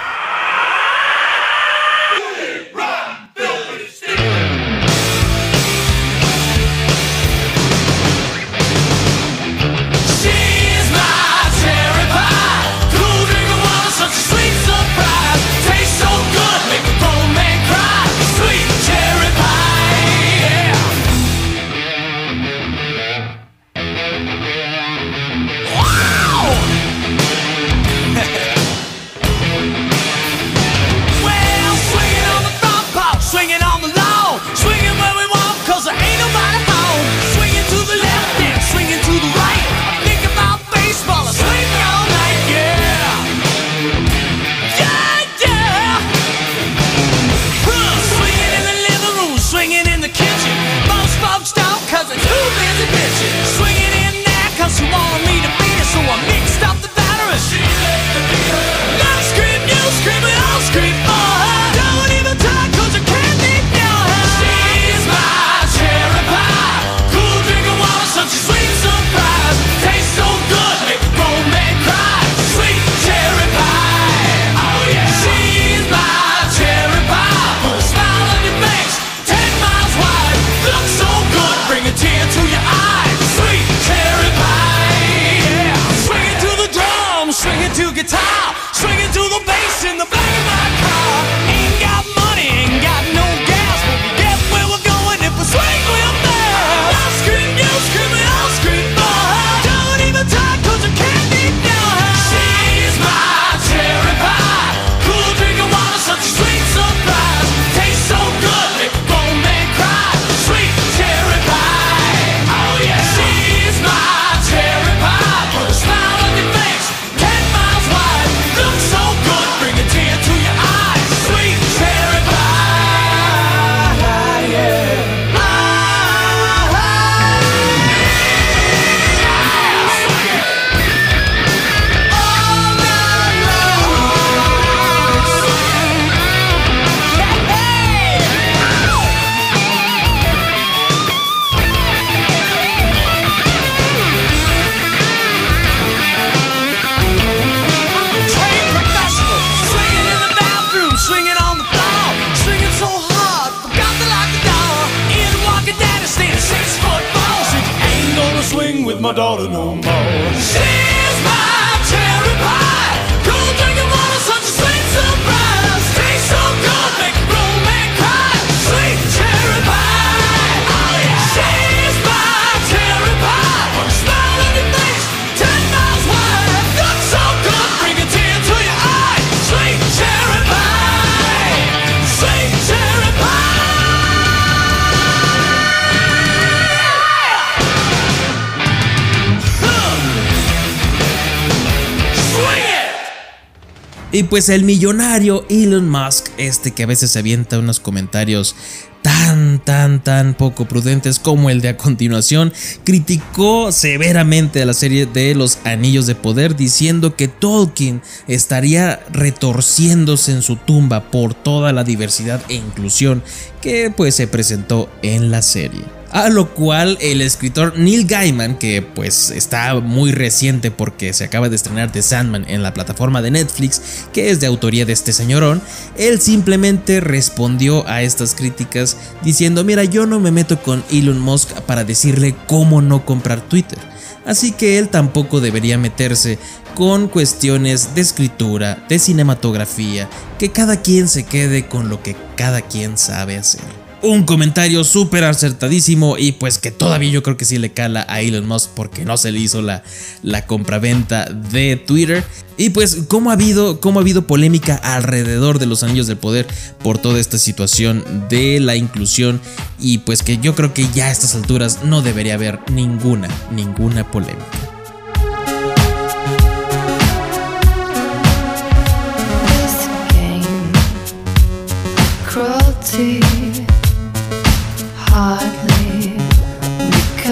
Y 194.20 194.24
pues 194.24 194.50
el 194.50 194.66
millonario 194.66 195.46
Elon 195.48 195.88
Musk, 195.88 196.26
este 196.38 196.72
que 196.72 196.84
a 196.84 196.88
veces 196.88 197.12
se 197.12 197.20
avienta 197.20 197.58
unos 197.58 197.80
comentarios 197.80 198.54
tan, 199.02 199.64
tan, 199.64 200.04
tan 200.04 200.34
poco 200.34 200.66
prudentes 200.66 201.20
como 201.20 201.50
el 201.50 201.62
de 201.62 201.70
a 201.70 201.78
continuación, 201.78 202.52
criticó 202.84 203.72
severamente 203.72 204.62
a 204.62 204.66
la 204.66 204.74
serie 204.74 205.06
de 205.06 205.36
Los 205.36 205.60
Anillos 205.64 206.06
de 206.06 206.16
Poder 206.16 206.58
diciendo 206.58 207.16
que 207.16 207.30
Tolkien 207.30 208.02
estaría 208.28 209.00
retorciéndose 209.10 210.34
en 210.34 210.42
su 210.42 210.58
tumba 210.58 211.12
por 211.12 211.34
toda 211.34 211.72
la 211.72 211.86
diversidad 211.86 212.42
e 212.50 212.56
inclusión 212.56 213.24
que 213.62 213.90
pues 213.90 214.16
se 214.16 214.28
presentó 214.28 214.90
en 215.02 215.32
la 215.32 215.42
serie. 215.42 215.99
A 216.12 216.30
lo 216.30 216.54
cual 216.54 216.98
el 217.02 217.22
escritor 217.22 217.78
Neil 217.78 218.08
Gaiman, 218.08 218.58
que 218.58 218.82
pues 218.82 219.30
está 219.30 219.76
muy 219.80 220.12
reciente 220.12 220.72
porque 220.72 221.14
se 221.14 221.24
acaba 221.24 221.50
de 221.50 221.56
estrenar 221.56 221.92
The 221.92 222.02
Sandman 222.02 222.46
en 222.50 222.64
la 222.64 222.74
plataforma 222.74 223.22
de 223.22 223.32
Netflix, 223.32 223.82
que 224.12 224.32
es 224.32 224.40
de 224.40 224.48
autoría 224.48 224.86
de 224.86 224.94
este 224.94 225.14
señorón, 225.14 225.62
él 225.98 226.20
simplemente 226.20 227.00
respondió 227.00 227.88
a 227.88 228.02
estas 228.02 228.34
críticas 228.34 228.98
diciendo, 229.22 229.64
mira, 229.64 229.84
yo 229.84 230.08
no 230.08 230.20
me 230.20 230.32
meto 230.32 230.62
con 230.62 230.84
Elon 230.92 231.20
Musk 231.20 231.52
para 231.62 231.84
decirle 231.84 232.36
cómo 232.48 232.82
no 232.82 233.06
comprar 233.06 233.42
Twitter. 233.42 233.78
Así 234.26 234.52
que 234.52 234.78
él 234.78 234.90
tampoco 234.90 235.42
debería 235.42 235.78
meterse 235.78 236.38
con 236.76 237.08
cuestiones 237.08 237.96
de 237.96 238.02
escritura, 238.02 238.86
de 238.88 239.00
cinematografía, 239.00 240.10
que 240.38 240.52
cada 240.52 240.82
quien 240.82 241.08
se 241.08 241.24
quede 241.24 241.68
con 241.68 241.90
lo 241.90 242.02
que 242.04 242.16
cada 242.36 242.62
quien 242.62 242.98
sabe 242.98 243.38
hacer. 243.38 243.79
Un 244.02 244.24
comentario 244.24 244.86
súper 244.86 245.26
acertadísimo 245.26 246.18
y 246.18 246.32
pues 246.32 246.58
que 246.58 246.72
todavía 246.72 247.10
yo 247.10 247.22
creo 247.22 247.36
que 247.36 247.44
sí 247.44 247.58
le 247.58 247.74
cala 247.74 248.06
a 248.08 248.22
Elon 248.22 248.48
Musk 248.48 248.70
porque 248.74 249.04
no 249.04 249.18
se 249.18 249.32
le 249.32 249.40
hizo 249.40 249.62
la, 249.62 249.84
la 250.24 250.46
compraventa 250.46 251.26
de 251.26 251.76
Twitter. 251.76 252.24
Y 252.58 252.70
pues 252.70 253.00
cómo 253.08 253.30
ha, 253.30 253.34
habido, 253.34 253.82
cómo 253.82 254.00
ha 254.00 254.02
habido 254.02 254.26
polémica 254.26 254.76
alrededor 254.76 255.60
de 255.60 255.66
los 255.66 255.84
anillos 255.84 256.08
del 256.08 256.18
poder 256.18 256.48
por 256.82 256.98
toda 256.98 257.20
esta 257.20 257.38
situación 257.38 258.06
de 258.30 258.60
la 258.60 258.76
inclusión 258.76 259.42
y 259.80 260.00
pues 260.00 260.24
que 260.24 260.38
yo 260.38 260.56
creo 260.56 260.74
que 260.74 260.88
ya 260.94 261.08
a 261.08 261.12
estas 261.12 261.36
alturas 261.36 261.84
no 261.84 262.02
debería 262.02 262.36
haber 262.36 262.60
ninguna, 262.72 263.28
ninguna 263.52 264.10
polémica. 264.10 264.46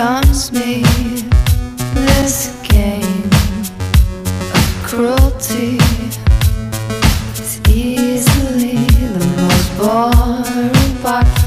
Becomes 0.07 0.53
me. 0.53 0.83
This 1.93 2.61
game 2.63 3.29
of 4.55 4.83
cruelty 4.85 5.77
is 7.33 7.59
easily 7.67 8.77
the 9.17 9.25
most 9.37 9.69
boring 9.77 10.97
part 11.01 11.46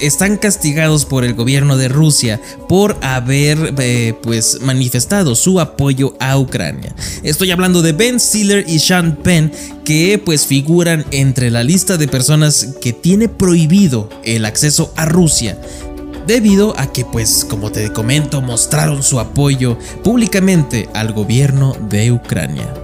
están 0.00 0.36
castigados 0.36 1.06
por 1.06 1.24
el 1.24 1.32
gobierno 1.32 1.78
de 1.78 1.88
Rusia 1.88 2.38
por 2.68 2.98
haber 3.00 3.74
eh, 3.78 4.12
pues 4.22 4.60
manifestado 4.60 5.34
su 5.34 5.60
apoyo 5.60 6.14
a 6.20 6.36
Ucrania. 6.36 6.94
Estoy 7.22 7.50
hablando 7.50 7.80
de 7.80 7.92
Ben 7.92 8.20
Stiller 8.20 8.66
y 8.68 8.80
Sean 8.80 9.16
Penn 9.16 9.50
que 9.82 10.20
pues 10.22 10.46
figuran 10.46 11.06
entre 11.10 11.50
la 11.50 11.64
lista 11.64 11.96
de 11.96 12.06
personas 12.06 12.74
que 12.82 12.92
tiene 12.92 13.30
prohibido 13.30 14.10
el 14.24 14.44
acceso 14.44 14.92
a 14.94 15.06
Rusia 15.06 15.58
debido 16.26 16.78
a 16.78 16.92
que 16.92 17.06
pues 17.06 17.46
como 17.48 17.72
te 17.72 17.90
comento 17.94 18.42
mostraron 18.42 19.02
su 19.02 19.20
apoyo 19.20 19.78
públicamente 20.04 20.90
al 20.92 21.14
gobierno 21.14 21.74
de 21.88 22.12
Ucrania. 22.12 22.79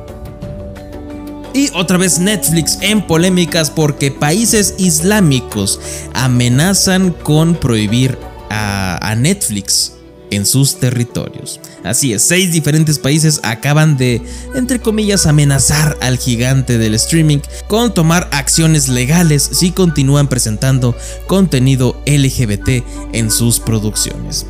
Y 1.56 1.70
otra 1.72 1.96
vez 1.96 2.18
Netflix 2.18 2.76
en 2.82 3.06
polémicas 3.06 3.70
porque 3.70 4.10
países 4.10 4.74
islámicos 4.76 5.80
amenazan 6.12 7.12
con 7.12 7.54
prohibir 7.54 8.18
a, 8.50 9.14
Netflix 9.16 9.94
en 10.30 10.44
sus 10.44 10.78
territorios. 10.78 11.58
Así 11.82 12.12
es, 12.12 12.20
seis 12.20 12.52
diferentes 12.52 12.98
países 12.98 13.40
acaban 13.42 13.96
de, 13.96 14.20
entre 14.54 14.80
comillas, 14.80 15.24
amenazar 15.24 15.96
al 16.02 16.18
gigante 16.18 16.76
del 16.76 16.94
streaming 16.94 17.38
con 17.68 17.94
tomar 17.94 18.28
acciones 18.32 18.88
legales 18.88 19.48
si 19.50 19.70
continúan 19.70 20.28
presentando 20.28 20.94
contenido 21.26 21.98
LGBT 22.04 22.84
en 23.14 23.30
sus 23.30 23.60
producciones. 23.60 24.44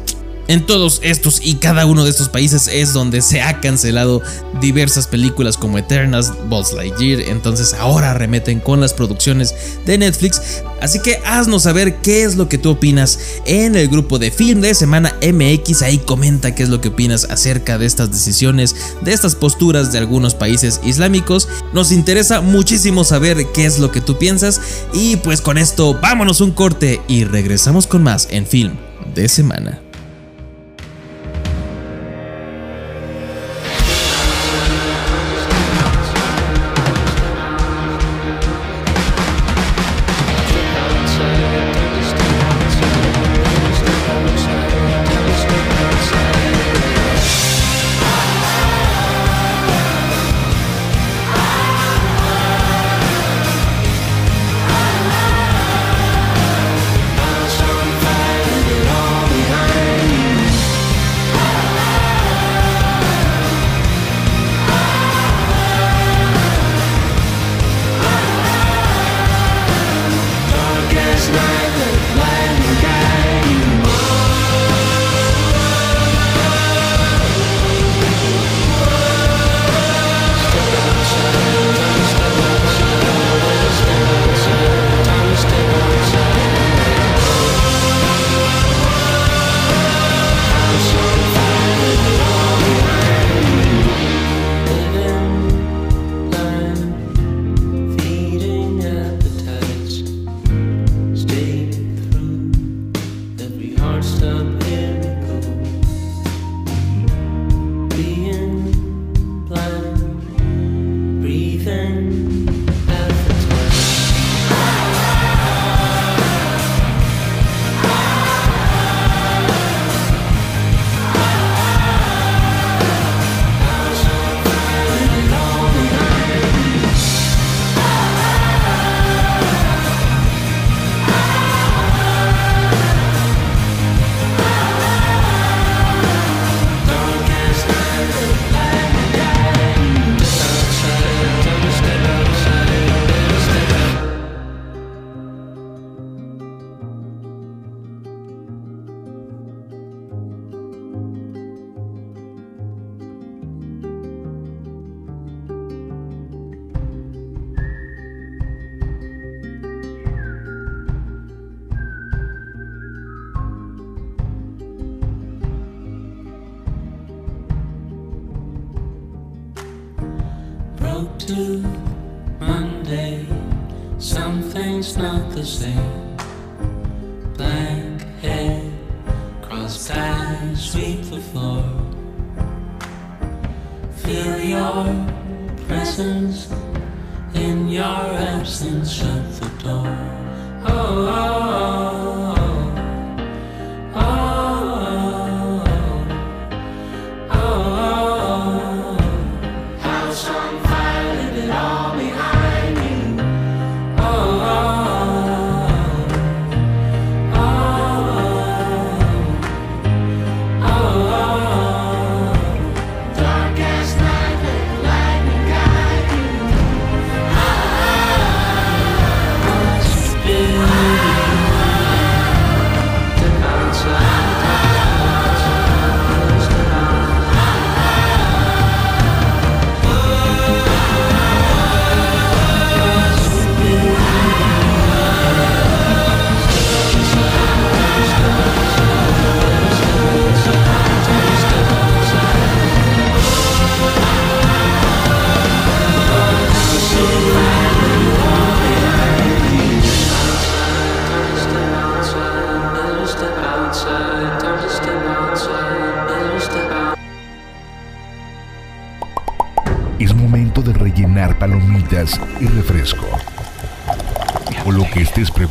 En 0.49 0.65
todos 0.65 1.01
estos 1.03 1.41
y 1.43 1.57
cada 1.57 1.87
uno 1.87 2.05
de 2.05 2.11
estos 2.11 2.29
países 2.29 2.69
es 2.69 2.93
donde 2.93 3.21
se 3.21 3.43
ha 3.43 3.61
cancelado 3.61 4.23
diversas 4.61 5.09
películas 5.09 5.57
como 5.57 5.77
Eternals, 5.77 6.33
Buzz 6.49 6.73
Lightyear, 6.73 7.21
entonces 7.21 7.75
ahora 7.75 8.15
remeten 8.15 8.61
con 8.61 8.81
las 8.81 8.95
producciones 8.95 9.55
de 9.85 9.99
Netflix. 9.99 10.63
Así 10.81 11.01
que 11.01 11.21
haznos 11.25 11.65
saber 11.65 11.97
qué 11.97 12.23
es 12.23 12.37
lo 12.37 12.49
que 12.49 12.59
tú 12.59 12.71
opinas 12.71 13.19
en 13.45 13.75
el 13.75 13.89
grupo 13.89 14.21
de 14.21 14.31
Film 14.31 14.61
de 14.61 14.75
Semana 14.75 15.17
MX. 15.21 15.83
Ahí 15.83 15.99
comenta 15.99 16.55
qué 16.55 16.63
es 16.63 16.69
lo 16.69 16.81
que 16.81 16.89
opinas 16.89 17.25
acerca 17.25 17.77
de 17.77 17.87
estas 17.87 18.13
decisiones, 18.13 18.77
de 19.03 19.13
estas 19.13 19.35
posturas 19.35 19.91
de 19.93 19.99
algunos 19.99 20.35
países 20.35 20.81
islámicos. 20.85 21.49
Nos 21.73 21.91
interesa 21.91 22.41
muchísimo 22.41 23.03
saber 23.03 23.47
qué 23.53 23.67
es 23.67 23.79
lo 23.81 23.91
que 23.91 24.01
tú 24.01 24.17
piensas. 24.19 24.61
Y 24.93 25.17
pues 25.17 25.41
con 25.41 25.59
esto, 25.59 25.99
vámonos 26.01 26.41
un 26.41 26.53
corte 26.53 27.01
y 27.09 27.25
regresamos 27.25 27.87
con 27.87 28.03
más 28.03 28.29
en 28.31 28.47
Film 28.47 28.77
de 29.15 29.29
Semana. 29.29 29.86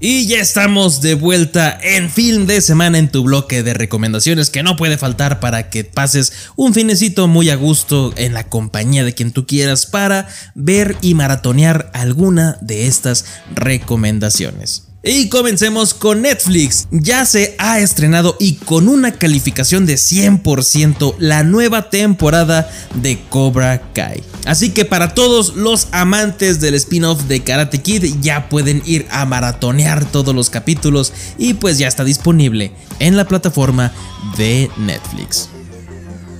Y 0.00 0.26
ya 0.26 0.38
estamos 0.38 1.00
de 1.00 1.14
vuelta 1.14 1.76
en 1.82 2.08
Film 2.08 2.46
de 2.46 2.60
Semana 2.60 2.98
en 2.98 3.10
tu 3.10 3.24
bloque 3.24 3.64
de 3.64 3.74
recomendaciones 3.74 4.48
que 4.48 4.62
no 4.62 4.76
puede 4.76 4.96
faltar 4.96 5.40
para 5.40 5.70
que 5.70 5.82
pases 5.82 6.32
un 6.54 6.72
finecito 6.72 7.26
muy 7.26 7.50
a 7.50 7.56
gusto 7.56 8.14
en 8.16 8.32
la 8.32 8.44
compañía 8.44 9.04
de 9.04 9.14
quien 9.14 9.32
tú 9.32 9.44
quieras 9.44 9.86
para 9.86 10.28
ver 10.54 10.96
y 11.00 11.14
maratonear 11.14 11.90
alguna 11.94 12.58
de 12.60 12.86
estas 12.86 13.24
recomendaciones. 13.52 14.87
Y 15.02 15.28
comencemos 15.28 15.94
con 15.94 16.22
Netflix. 16.22 16.88
Ya 16.90 17.24
se 17.24 17.54
ha 17.58 17.78
estrenado 17.78 18.36
y 18.40 18.56
con 18.56 18.88
una 18.88 19.12
calificación 19.12 19.86
de 19.86 19.94
100% 19.94 21.14
la 21.18 21.44
nueva 21.44 21.88
temporada 21.88 22.68
de 22.94 23.20
Cobra 23.30 23.92
Kai. 23.92 24.24
Así 24.44 24.70
que 24.70 24.84
para 24.84 25.14
todos 25.14 25.54
los 25.54 25.86
amantes 25.92 26.60
del 26.60 26.74
spin-off 26.74 27.22
de 27.24 27.44
Karate 27.44 27.80
Kid 27.80 28.16
ya 28.20 28.48
pueden 28.48 28.82
ir 28.86 29.06
a 29.10 29.24
maratonear 29.24 30.04
todos 30.10 30.34
los 30.34 30.50
capítulos 30.50 31.12
y 31.38 31.54
pues 31.54 31.78
ya 31.78 31.86
está 31.86 32.02
disponible 32.02 32.72
en 32.98 33.16
la 33.16 33.28
plataforma 33.28 33.92
de 34.36 34.68
Netflix. 34.78 35.48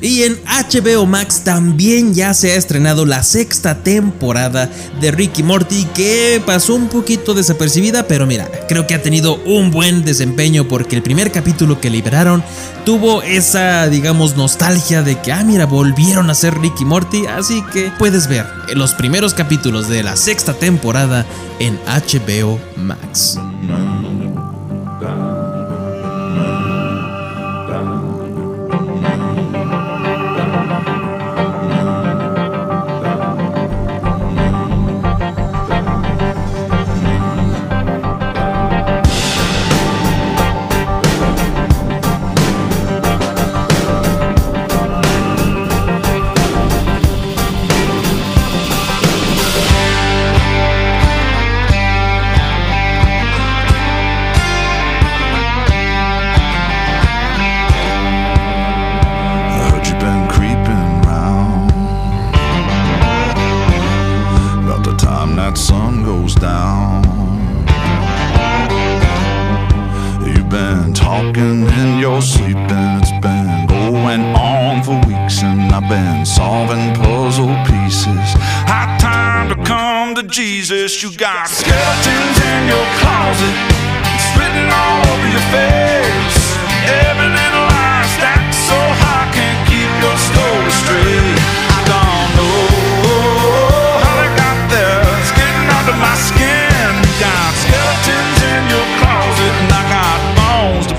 Y 0.01 0.23
en 0.23 0.39
HBO 0.45 1.07
Max 1.07 1.43
también 1.45 2.15
ya 2.15 2.33
se 2.33 2.53
ha 2.53 2.55
estrenado 2.55 3.05
la 3.05 3.25
sexta 3.25 3.83
temporada 3.83 4.71
de 5.01 5.11
Ricky 5.11 5.43
Morty 5.43 5.87
que 5.95 6.41
pasó 6.47 6.77
un 6.77 6.89
poquito 6.89 7.35
desapercibida, 7.35 8.07
pero 8.07 8.25
mira, 8.25 8.49
creo 8.69 8.87
que 8.87 8.95
ha 8.95 9.03
tenido 9.03 9.43
un 9.45 9.73
buen 9.73 10.05
desempeño 10.05 10.69
porque 10.69 10.95
el 10.95 11.03
primer 11.03 11.33
capítulo 11.33 11.81
que 11.81 11.91
liberaron 11.91 12.45
tuvo 12.85 13.23
esa, 13.23 13.89
digamos, 13.89 14.37
nostalgia 14.37 15.03
de 15.03 15.21
que, 15.21 15.33
ah, 15.33 15.43
mira, 15.43 15.67
volvieron 15.67 16.31
a 16.31 16.35
ser 16.35 16.57
Ricky 16.59 16.85
Morty, 16.85 17.27
así 17.27 17.65
que 17.73 17.91
puedes 17.99 18.29
ver 18.29 18.47
los 18.75 18.95
primeros 18.95 19.35
capítulos 19.35 19.89
de 19.89 20.05
la 20.05 20.17
sexta 20.17 20.55
temporada 20.55 21.27
en 21.59 21.77
HBO 21.87 22.61
Max. 22.77 23.37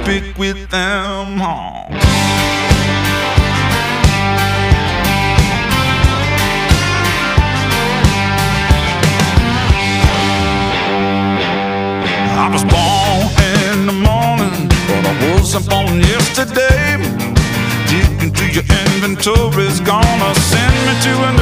Pick 0.09 0.37
with 0.39 0.69
them. 0.71 1.37
Huh? 1.37 1.85
I 12.43 12.49
was 12.51 12.63
born 12.63 13.29
in 13.53 13.85
the 13.85 13.93
morning, 13.93 14.67
but 14.87 15.03
I 15.05 15.13
wasn't 15.29 15.69
born 15.69 15.99
yesterday. 16.01 16.97
Digging 17.87 18.33
through 18.33 18.53
your 18.57 18.67
inventory's 18.81 19.79
gonna 19.81 20.33
send 20.51 20.73
me 20.87 20.93
to 21.05 21.13
an 21.29 21.38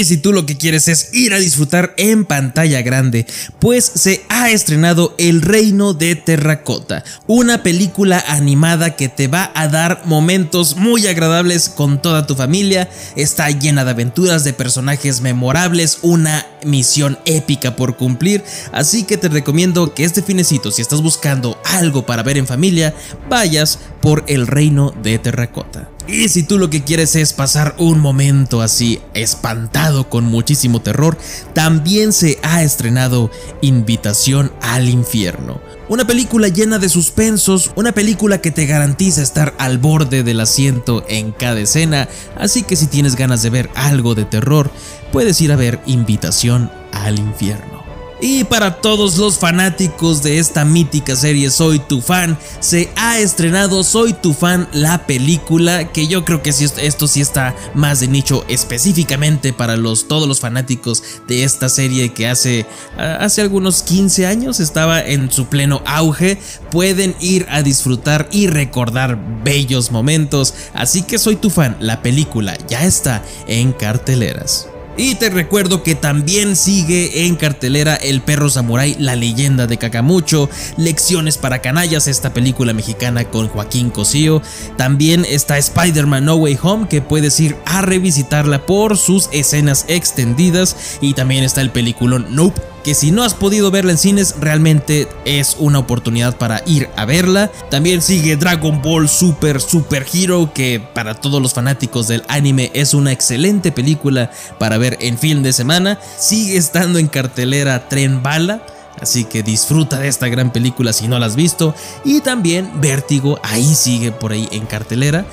Y 0.00 0.04
si 0.06 0.16
tú 0.16 0.32
lo 0.32 0.46
que 0.46 0.56
quieres 0.56 0.88
es 0.88 1.10
ir 1.12 1.34
a 1.34 1.38
disfrutar 1.38 1.92
en 1.98 2.24
pantalla 2.24 2.80
grande, 2.80 3.26
pues 3.58 3.84
se 3.84 4.24
ha 4.30 4.48
estrenado 4.48 5.14
El 5.18 5.42
Reino 5.42 5.92
de 5.92 6.16
Terracota, 6.16 7.04
una 7.26 7.62
película 7.62 8.24
animada 8.26 8.96
que 8.96 9.10
te 9.10 9.28
va 9.28 9.52
a 9.54 9.68
dar 9.68 10.00
momentos 10.06 10.76
muy 10.76 11.06
agradables 11.06 11.68
con 11.68 12.00
toda 12.00 12.26
tu 12.26 12.34
familia, 12.34 12.88
está 13.14 13.50
llena 13.50 13.84
de 13.84 13.90
aventuras, 13.90 14.42
de 14.42 14.54
personajes 14.54 15.20
memorables, 15.20 15.98
una 16.00 16.46
misión 16.64 17.18
épica 17.26 17.76
por 17.76 17.98
cumplir, 17.98 18.42
así 18.72 19.02
que 19.02 19.18
te 19.18 19.28
recomiendo 19.28 19.92
que 19.92 20.04
este 20.04 20.22
finecito, 20.22 20.70
si 20.70 20.80
estás 20.80 21.02
buscando 21.02 21.60
algo 21.64 22.06
para 22.06 22.22
ver 22.22 22.38
en 22.38 22.46
familia, 22.46 22.94
vayas 23.28 23.78
por 24.00 24.24
El 24.28 24.46
Reino 24.46 24.94
de 25.02 25.18
Terracota. 25.18 25.90
Y 26.10 26.28
si 26.28 26.42
tú 26.42 26.58
lo 26.58 26.70
que 26.70 26.82
quieres 26.82 27.14
es 27.14 27.32
pasar 27.32 27.76
un 27.78 28.00
momento 28.00 28.62
así 28.62 29.00
espantado 29.14 30.08
con 30.08 30.24
muchísimo 30.24 30.80
terror, 30.82 31.16
también 31.54 32.12
se 32.12 32.38
ha 32.42 32.64
estrenado 32.64 33.30
Invitación 33.60 34.50
al 34.60 34.88
Infierno. 34.88 35.60
Una 35.88 36.06
película 36.06 36.48
llena 36.48 36.80
de 36.80 36.88
suspensos, 36.88 37.70
una 37.76 37.92
película 37.92 38.40
que 38.40 38.50
te 38.50 38.66
garantiza 38.66 39.22
estar 39.22 39.54
al 39.58 39.78
borde 39.78 40.24
del 40.24 40.40
asiento 40.40 41.04
en 41.08 41.30
cada 41.30 41.60
escena, 41.60 42.08
así 42.36 42.64
que 42.64 42.74
si 42.74 42.88
tienes 42.88 43.14
ganas 43.14 43.42
de 43.42 43.50
ver 43.50 43.70
algo 43.76 44.16
de 44.16 44.24
terror, 44.24 44.70
puedes 45.12 45.40
ir 45.40 45.52
a 45.52 45.56
ver 45.56 45.80
Invitación 45.86 46.72
al 46.92 47.20
Infierno. 47.20 47.79
Y 48.22 48.44
para 48.44 48.80
todos 48.82 49.16
los 49.16 49.38
fanáticos 49.38 50.22
de 50.22 50.38
esta 50.38 50.64
mítica 50.64 51.16
serie 51.16 51.50
Soy 51.50 51.78
tu 51.78 52.02
fan, 52.02 52.38
se 52.60 52.90
ha 52.96 53.18
estrenado 53.18 53.82
Soy 53.82 54.12
tu 54.12 54.34
fan 54.34 54.68
la 54.72 55.06
película 55.06 55.90
que 55.90 56.06
yo 56.06 56.24
creo 56.24 56.42
que 56.42 56.50
esto 56.50 57.08
sí 57.08 57.20
está 57.22 57.54
más 57.74 58.00
de 58.00 58.08
nicho 58.08 58.44
específicamente 58.48 59.54
para 59.54 59.76
los, 59.76 60.06
todos 60.06 60.28
los 60.28 60.40
fanáticos 60.40 61.02
de 61.28 61.44
esta 61.44 61.70
serie 61.70 62.12
que 62.12 62.28
hace, 62.28 62.66
hace 62.98 63.40
algunos 63.40 63.82
15 63.82 64.26
años 64.26 64.60
estaba 64.60 65.00
en 65.00 65.30
su 65.30 65.46
pleno 65.46 65.82
auge. 65.86 66.38
Pueden 66.70 67.16
ir 67.20 67.46
a 67.48 67.62
disfrutar 67.62 68.28
y 68.30 68.48
recordar 68.48 69.18
bellos 69.42 69.90
momentos. 69.90 70.54
Así 70.74 71.02
que 71.02 71.18
Soy 71.18 71.36
tu 71.36 71.50
fan, 71.50 71.76
la 71.80 72.02
película 72.02 72.56
ya 72.68 72.84
está 72.84 73.22
en 73.46 73.72
carteleras. 73.72 74.69
Y 75.00 75.14
te 75.14 75.30
recuerdo 75.30 75.82
que 75.82 75.94
también 75.94 76.56
sigue 76.56 77.24
en 77.24 77.34
cartelera 77.34 77.94
El 77.94 78.20
perro 78.20 78.50
samurái, 78.50 78.96
la 78.98 79.16
leyenda 79.16 79.66
de 79.66 79.78
Kakamucho, 79.78 80.50
Lecciones 80.76 81.38
para 81.38 81.62
canallas, 81.62 82.06
esta 82.06 82.34
película 82.34 82.74
mexicana 82.74 83.24
con 83.24 83.48
Joaquín 83.48 83.88
Cosío. 83.88 84.42
También 84.76 85.24
está 85.26 85.56
Spider-Man 85.56 86.26
No 86.26 86.34
Way 86.34 86.58
Home, 86.62 86.86
que 86.86 87.00
puedes 87.00 87.40
ir 87.40 87.56
a 87.64 87.80
revisitarla 87.80 88.66
por 88.66 88.98
sus 88.98 89.30
escenas 89.32 89.86
extendidas. 89.88 90.98
Y 91.00 91.14
también 91.14 91.44
está 91.44 91.62
el 91.62 91.70
peliculón 91.70 92.26
Nope 92.36 92.60
que 92.82 92.94
si 92.94 93.10
no 93.10 93.22
has 93.22 93.34
podido 93.34 93.70
verla 93.70 93.92
en 93.92 93.98
cines 93.98 94.34
realmente 94.40 95.08
es 95.24 95.56
una 95.58 95.78
oportunidad 95.78 96.36
para 96.36 96.62
ir 96.66 96.88
a 96.96 97.04
verla. 97.04 97.50
También 97.70 98.02
sigue 98.02 98.36
Dragon 98.36 98.80
Ball 98.82 99.08
Super 99.08 99.60
Super 99.60 100.06
Hero 100.12 100.52
que 100.54 100.80
para 100.94 101.14
todos 101.14 101.42
los 101.42 101.54
fanáticos 101.54 102.08
del 102.08 102.24
anime 102.28 102.70
es 102.74 102.94
una 102.94 103.12
excelente 103.12 103.72
película 103.72 104.30
para 104.58 104.78
ver 104.78 104.96
en 105.00 105.18
fin 105.18 105.42
de 105.42 105.52
semana. 105.52 105.98
Sigue 106.18 106.56
estando 106.56 106.98
en 106.98 107.08
cartelera 107.08 107.88
Tren 107.88 108.22
Bala. 108.22 108.62
Así 109.00 109.24
que 109.24 109.42
disfruta 109.42 109.98
de 109.98 110.08
esta 110.08 110.28
gran 110.28 110.52
película 110.52 110.92
si 110.92 111.08
no 111.08 111.18
la 111.18 111.26
has 111.26 111.36
visto. 111.36 111.74
Y 112.04 112.20
también 112.20 112.80
Vértigo, 112.80 113.38
ahí 113.42 113.74
sigue 113.74 114.12
por 114.12 114.32
ahí 114.32 114.48
en 114.52 114.66
cartelera. 114.66 115.24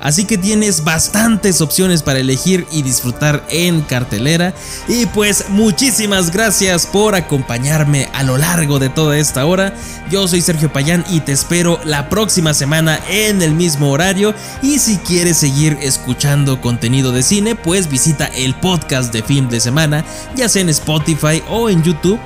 Así 0.00 0.24
que 0.24 0.38
tienes 0.38 0.84
bastantes 0.84 1.60
opciones 1.60 2.02
para 2.02 2.20
elegir 2.20 2.66
y 2.70 2.82
disfrutar 2.82 3.44
en 3.50 3.82
cartelera. 3.82 4.54
Y 4.88 5.06
pues 5.06 5.46
muchísimas 5.50 6.30
gracias 6.30 6.86
por 6.86 7.14
acompañarme 7.14 8.08
a 8.14 8.22
lo 8.22 8.38
largo 8.38 8.78
de 8.78 8.88
toda 8.88 9.18
esta 9.18 9.44
hora. 9.44 9.74
Yo 10.10 10.26
soy 10.26 10.40
Sergio 10.40 10.72
Payán 10.72 11.04
y 11.10 11.20
te 11.20 11.32
espero 11.32 11.78
la 11.84 12.08
próxima 12.08 12.54
semana 12.54 12.98
en 13.08 13.42
el 13.42 13.52
mismo 13.52 13.90
horario. 13.90 14.34
Y 14.62 14.78
si 14.78 14.96
quieres 14.98 15.36
seguir 15.36 15.78
escuchando 15.82 16.60
contenido 16.60 17.12
de 17.12 17.22
cine, 17.22 17.54
pues 17.54 17.88
visita 17.88 18.26
el 18.26 18.54
podcast 18.54 19.12
de 19.12 19.22
Film 19.22 19.48
de 19.48 19.60
Semana, 19.60 20.04
ya 20.34 20.48
sea 20.48 20.62
en 20.62 20.70
Spotify 20.70 21.42
o 21.48 21.68
en 21.68 21.82
YouTube. 21.82 22.18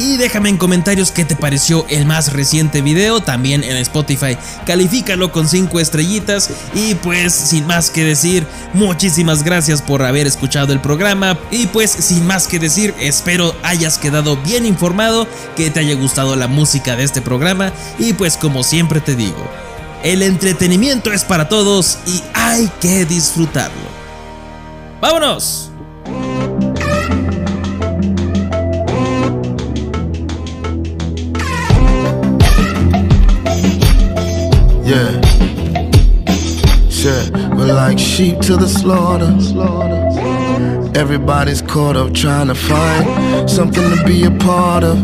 Y 0.00 0.16
déjame 0.16 0.48
en 0.48 0.56
comentarios 0.56 1.10
qué 1.10 1.26
te 1.26 1.36
pareció 1.36 1.84
el 1.90 2.06
más 2.06 2.32
reciente 2.32 2.80
video, 2.80 3.20
también 3.20 3.62
en 3.62 3.76
Spotify. 3.76 4.38
Califícalo 4.64 5.30
con 5.30 5.46
5 5.46 5.78
estrellitas. 5.78 6.48
Y 6.74 6.94
pues 6.94 7.34
sin 7.34 7.66
más 7.66 7.90
que 7.90 8.02
decir, 8.02 8.46
muchísimas 8.72 9.42
gracias 9.42 9.82
por 9.82 10.02
haber 10.02 10.26
escuchado 10.26 10.72
el 10.72 10.80
programa. 10.80 11.38
Y 11.50 11.66
pues 11.66 11.90
sin 11.90 12.26
más 12.26 12.48
que 12.48 12.58
decir, 12.58 12.94
espero 12.98 13.54
hayas 13.62 13.98
quedado 13.98 14.38
bien 14.38 14.64
informado, 14.64 15.28
que 15.54 15.70
te 15.70 15.80
haya 15.80 15.96
gustado 15.96 16.34
la 16.34 16.48
música 16.48 16.96
de 16.96 17.04
este 17.04 17.20
programa. 17.20 17.70
Y 17.98 18.14
pues 18.14 18.38
como 18.38 18.62
siempre 18.62 19.02
te 19.02 19.14
digo, 19.14 19.46
el 20.02 20.22
entretenimiento 20.22 21.12
es 21.12 21.24
para 21.24 21.50
todos 21.50 21.98
y 22.06 22.22
hay 22.32 22.70
que 22.80 23.04
disfrutarlo. 23.04 23.90
¡Vámonos! 25.02 25.69
Sheep 38.20 38.38
to 38.38 38.54
the 38.54 38.68
slaughter. 38.68 39.32
Everybody's 40.94 41.62
caught 41.62 41.96
up 41.96 42.12
trying 42.12 42.48
to 42.48 42.54
find 42.54 43.48
something 43.48 43.96
to 43.96 44.04
be 44.04 44.24
a 44.24 44.30
part 44.30 44.84
of. 44.84 44.96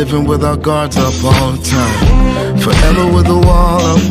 Living 0.00 0.24
with 0.24 0.44
our 0.44 0.56
guards 0.56 0.96
up 0.96 1.14
all 1.24 1.50
the 1.56 1.62
time. 1.64 2.58
Forever 2.64 3.12
with 3.12 3.26
a 3.26 3.40
wall 3.48 3.82
up. 3.92 4.02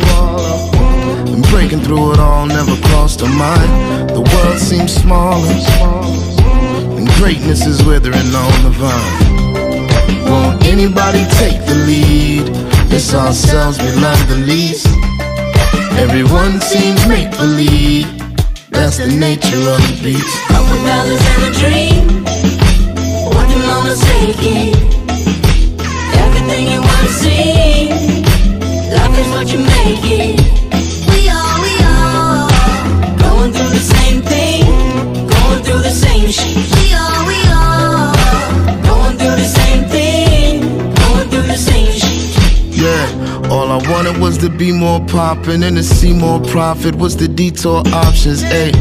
And 1.34 1.42
breaking 1.48 1.84
through 1.86 2.14
it 2.14 2.20
all 2.20 2.48
never 2.48 2.76
crossed 2.88 3.22
our 3.22 3.34
mind. 3.46 4.10
The 4.10 4.24
world 4.32 4.60
seems 4.60 4.94
smaller. 4.94 5.56
And 6.98 7.08
greatness 7.20 7.66
is 7.66 7.82
withering 7.86 8.32
on 8.46 8.56
the 8.68 8.74
vine. 8.82 10.30
Won't 10.30 10.66
anybody 10.66 11.24
take 11.42 11.66
the 11.66 11.76
lead? 11.88 12.46
It's 12.92 13.14
ourselves 13.14 13.78
we 13.80 13.92
love 14.02 14.22
the 14.28 14.36
least. 14.36 14.97
Everyone 15.98 16.62
seems 16.62 17.06
make 17.08 17.30
believe. 17.38 18.06
That's 18.70 18.98
the 18.98 19.08
nature 19.08 19.58
of 19.58 19.82
the 19.82 20.00
beast. 20.04 20.48
Couple 20.48 20.78
dollars 20.86 21.24
and 21.34 21.44
a 21.44 21.52
dream. 21.62 22.24
What 23.34 23.50
you 23.50 23.60
wanna 23.68 23.96
take 23.96 24.42
it? 24.42 24.76
Everything 26.24 26.68
you 26.74 26.82
wanna 26.82 27.14
see. 27.24 27.90
Life 28.94 29.18
is 29.22 29.30
what 29.36 29.48
you 29.52 29.60
make 29.60 30.06
it. 30.22 30.40
We 31.10 31.30
all, 31.30 31.56
we 31.66 31.74
all 31.92 32.48
going 33.18 33.52
through 33.52 33.70
the 33.70 33.86
same 33.96 34.22
thing, 34.22 34.66
going 35.28 35.64
through 35.64 35.82
the 35.82 35.96
same 36.06 36.30
shit. 36.30 36.77
All 43.50 43.72
I 43.72 43.78
wanted 43.90 44.18
was 44.20 44.38
to 44.40 44.50
be 44.50 44.72
more 44.72 45.00
poppin' 45.06 45.64
and 45.64 45.78
to 45.78 45.84
see 45.84 46.14
more 46.14 46.40
profit. 46.40 46.96
Was 46.96 47.16
the 47.16 47.28
detour 47.28 47.84
options? 47.94 48.44
Ayy, 48.44 48.74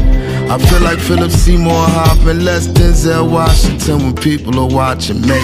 I 0.49 0.57
feel 0.57 0.81
like 0.81 0.99
Philip 0.99 1.31
Seymour 1.31 1.73
Hoffman, 1.73 2.43
less 2.43 2.67
Denzel 2.67 3.29
Washington 3.31 3.97
when 4.03 4.15
people 4.15 4.59
are 4.59 4.67
watching 4.67 5.21
me. 5.21 5.39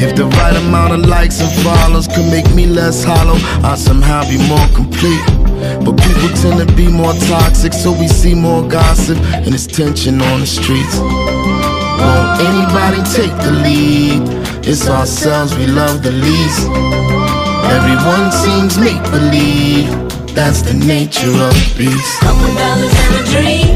If 0.00 0.16
the 0.16 0.26
right 0.26 0.56
amount 0.56 0.94
of 0.94 1.08
likes 1.08 1.40
and 1.40 1.52
follows 1.62 2.06
could 2.08 2.30
make 2.30 2.48
me 2.54 2.66
less 2.66 3.04
hollow, 3.04 3.36
I'd 3.62 3.78
somehow 3.78 4.22
be 4.28 4.38
more 4.48 4.68
complete. 4.74 5.24
But 5.84 5.96
people 5.96 6.28
tend 6.40 6.66
to 6.66 6.74
be 6.74 6.88
more 6.88 7.12
toxic, 7.28 7.72
so 7.72 7.92
we 7.92 8.08
see 8.08 8.34
more 8.34 8.66
gossip 8.66 9.18
and 9.18 9.54
it's 9.54 9.66
tension 9.66 10.20
on 10.20 10.40
the 10.40 10.46
streets. 10.46 10.98
Won't 10.98 12.40
anybody 12.40 13.02
take 13.12 13.36
the 13.44 13.52
lead? 13.62 14.22
It's 14.66 14.88
ourselves 14.88 15.56
we 15.56 15.66
love 15.66 16.02
the 16.02 16.12
least. 16.12 17.41
Everyone 17.64 18.32
seems 18.32 18.78
make 18.78 19.02
believe. 19.10 19.90
That's 20.34 20.62
the 20.62 20.74
nature 20.74 21.28
of 21.30 21.54
the 21.54 21.74
beast. 21.76 22.20
Dollars 22.22 22.92
and 23.04 23.14
a 23.14 23.30
dream. 23.30 23.62
What 23.62 23.71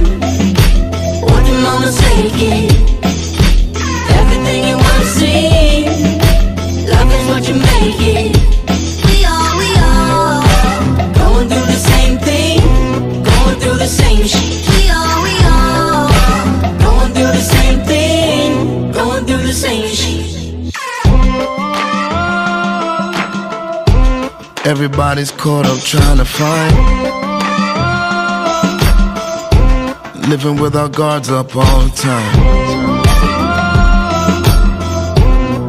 Everybody's 24.99 25.31
caught 25.31 25.67
up 25.67 25.79
trying 25.81 26.17
to 26.17 26.25
find 26.25 26.75
living 30.31 30.57
with 30.57 30.75
our 30.75 30.89
guards 30.89 31.29
up 31.29 31.55
all 31.55 31.81
the 31.83 31.91
time. 31.95 32.39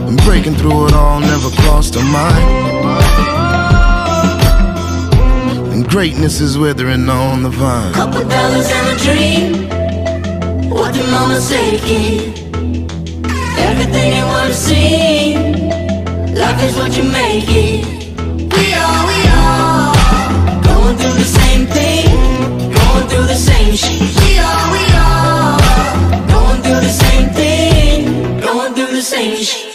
And 0.08 0.18
breaking 0.24 0.56
through 0.56 0.88
it 0.88 0.94
all 0.94 1.20
never 1.20 1.50
crossed 1.58 1.98
our 1.98 2.06
mind. 2.06 2.48
And 5.74 5.86
greatness 5.90 6.40
is 6.40 6.58
withering 6.58 7.10
on 7.10 7.44
the 7.44 7.50
vine. 7.50 7.92
Couple 7.96 8.24
dollars 8.30 8.72
and 8.72 8.88
a 8.88 8.96
dream. 9.04 10.70
What 10.70 10.94
did 10.94 11.06
mama 11.12 11.42
say, 11.42 11.78
kid? 11.80 12.34
Everything 13.60 14.16
you 14.16 14.24
wanna 14.24 14.54
see 14.54 15.36
Life 16.34 16.64
is 16.64 16.78
what 16.78 16.96
you 16.96 17.04
make 17.04 17.50
it. 17.50 17.97
Through 20.98 21.14
the 21.14 21.30
same 21.40 21.66
thing, 21.68 22.08
same 23.36 23.76
shit. 23.76 24.18
Same 26.98 27.30
thing, 27.34 28.28
same 29.02 29.68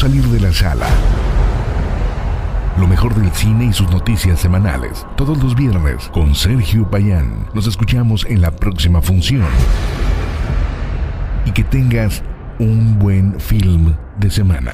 salir 0.00 0.26
de 0.30 0.40
la 0.40 0.50
sala. 0.50 0.99
Del 3.00 3.32
cine 3.32 3.64
y 3.64 3.72
sus 3.72 3.90
noticias 3.90 4.38
semanales. 4.38 5.06
Todos 5.16 5.42
los 5.42 5.56
viernes 5.56 6.10
con 6.12 6.34
Sergio 6.34 6.88
Payán. 6.88 7.48
Nos 7.54 7.66
escuchamos 7.66 8.26
en 8.26 8.42
la 8.42 8.50
próxima 8.50 9.00
función. 9.00 9.46
Y 11.46 11.50
que 11.50 11.64
tengas 11.64 12.22
un 12.58 12.98
buen 12.98 13.40
film 13.40 13.94
de 14.18 14.30
semana. 14.30 14.72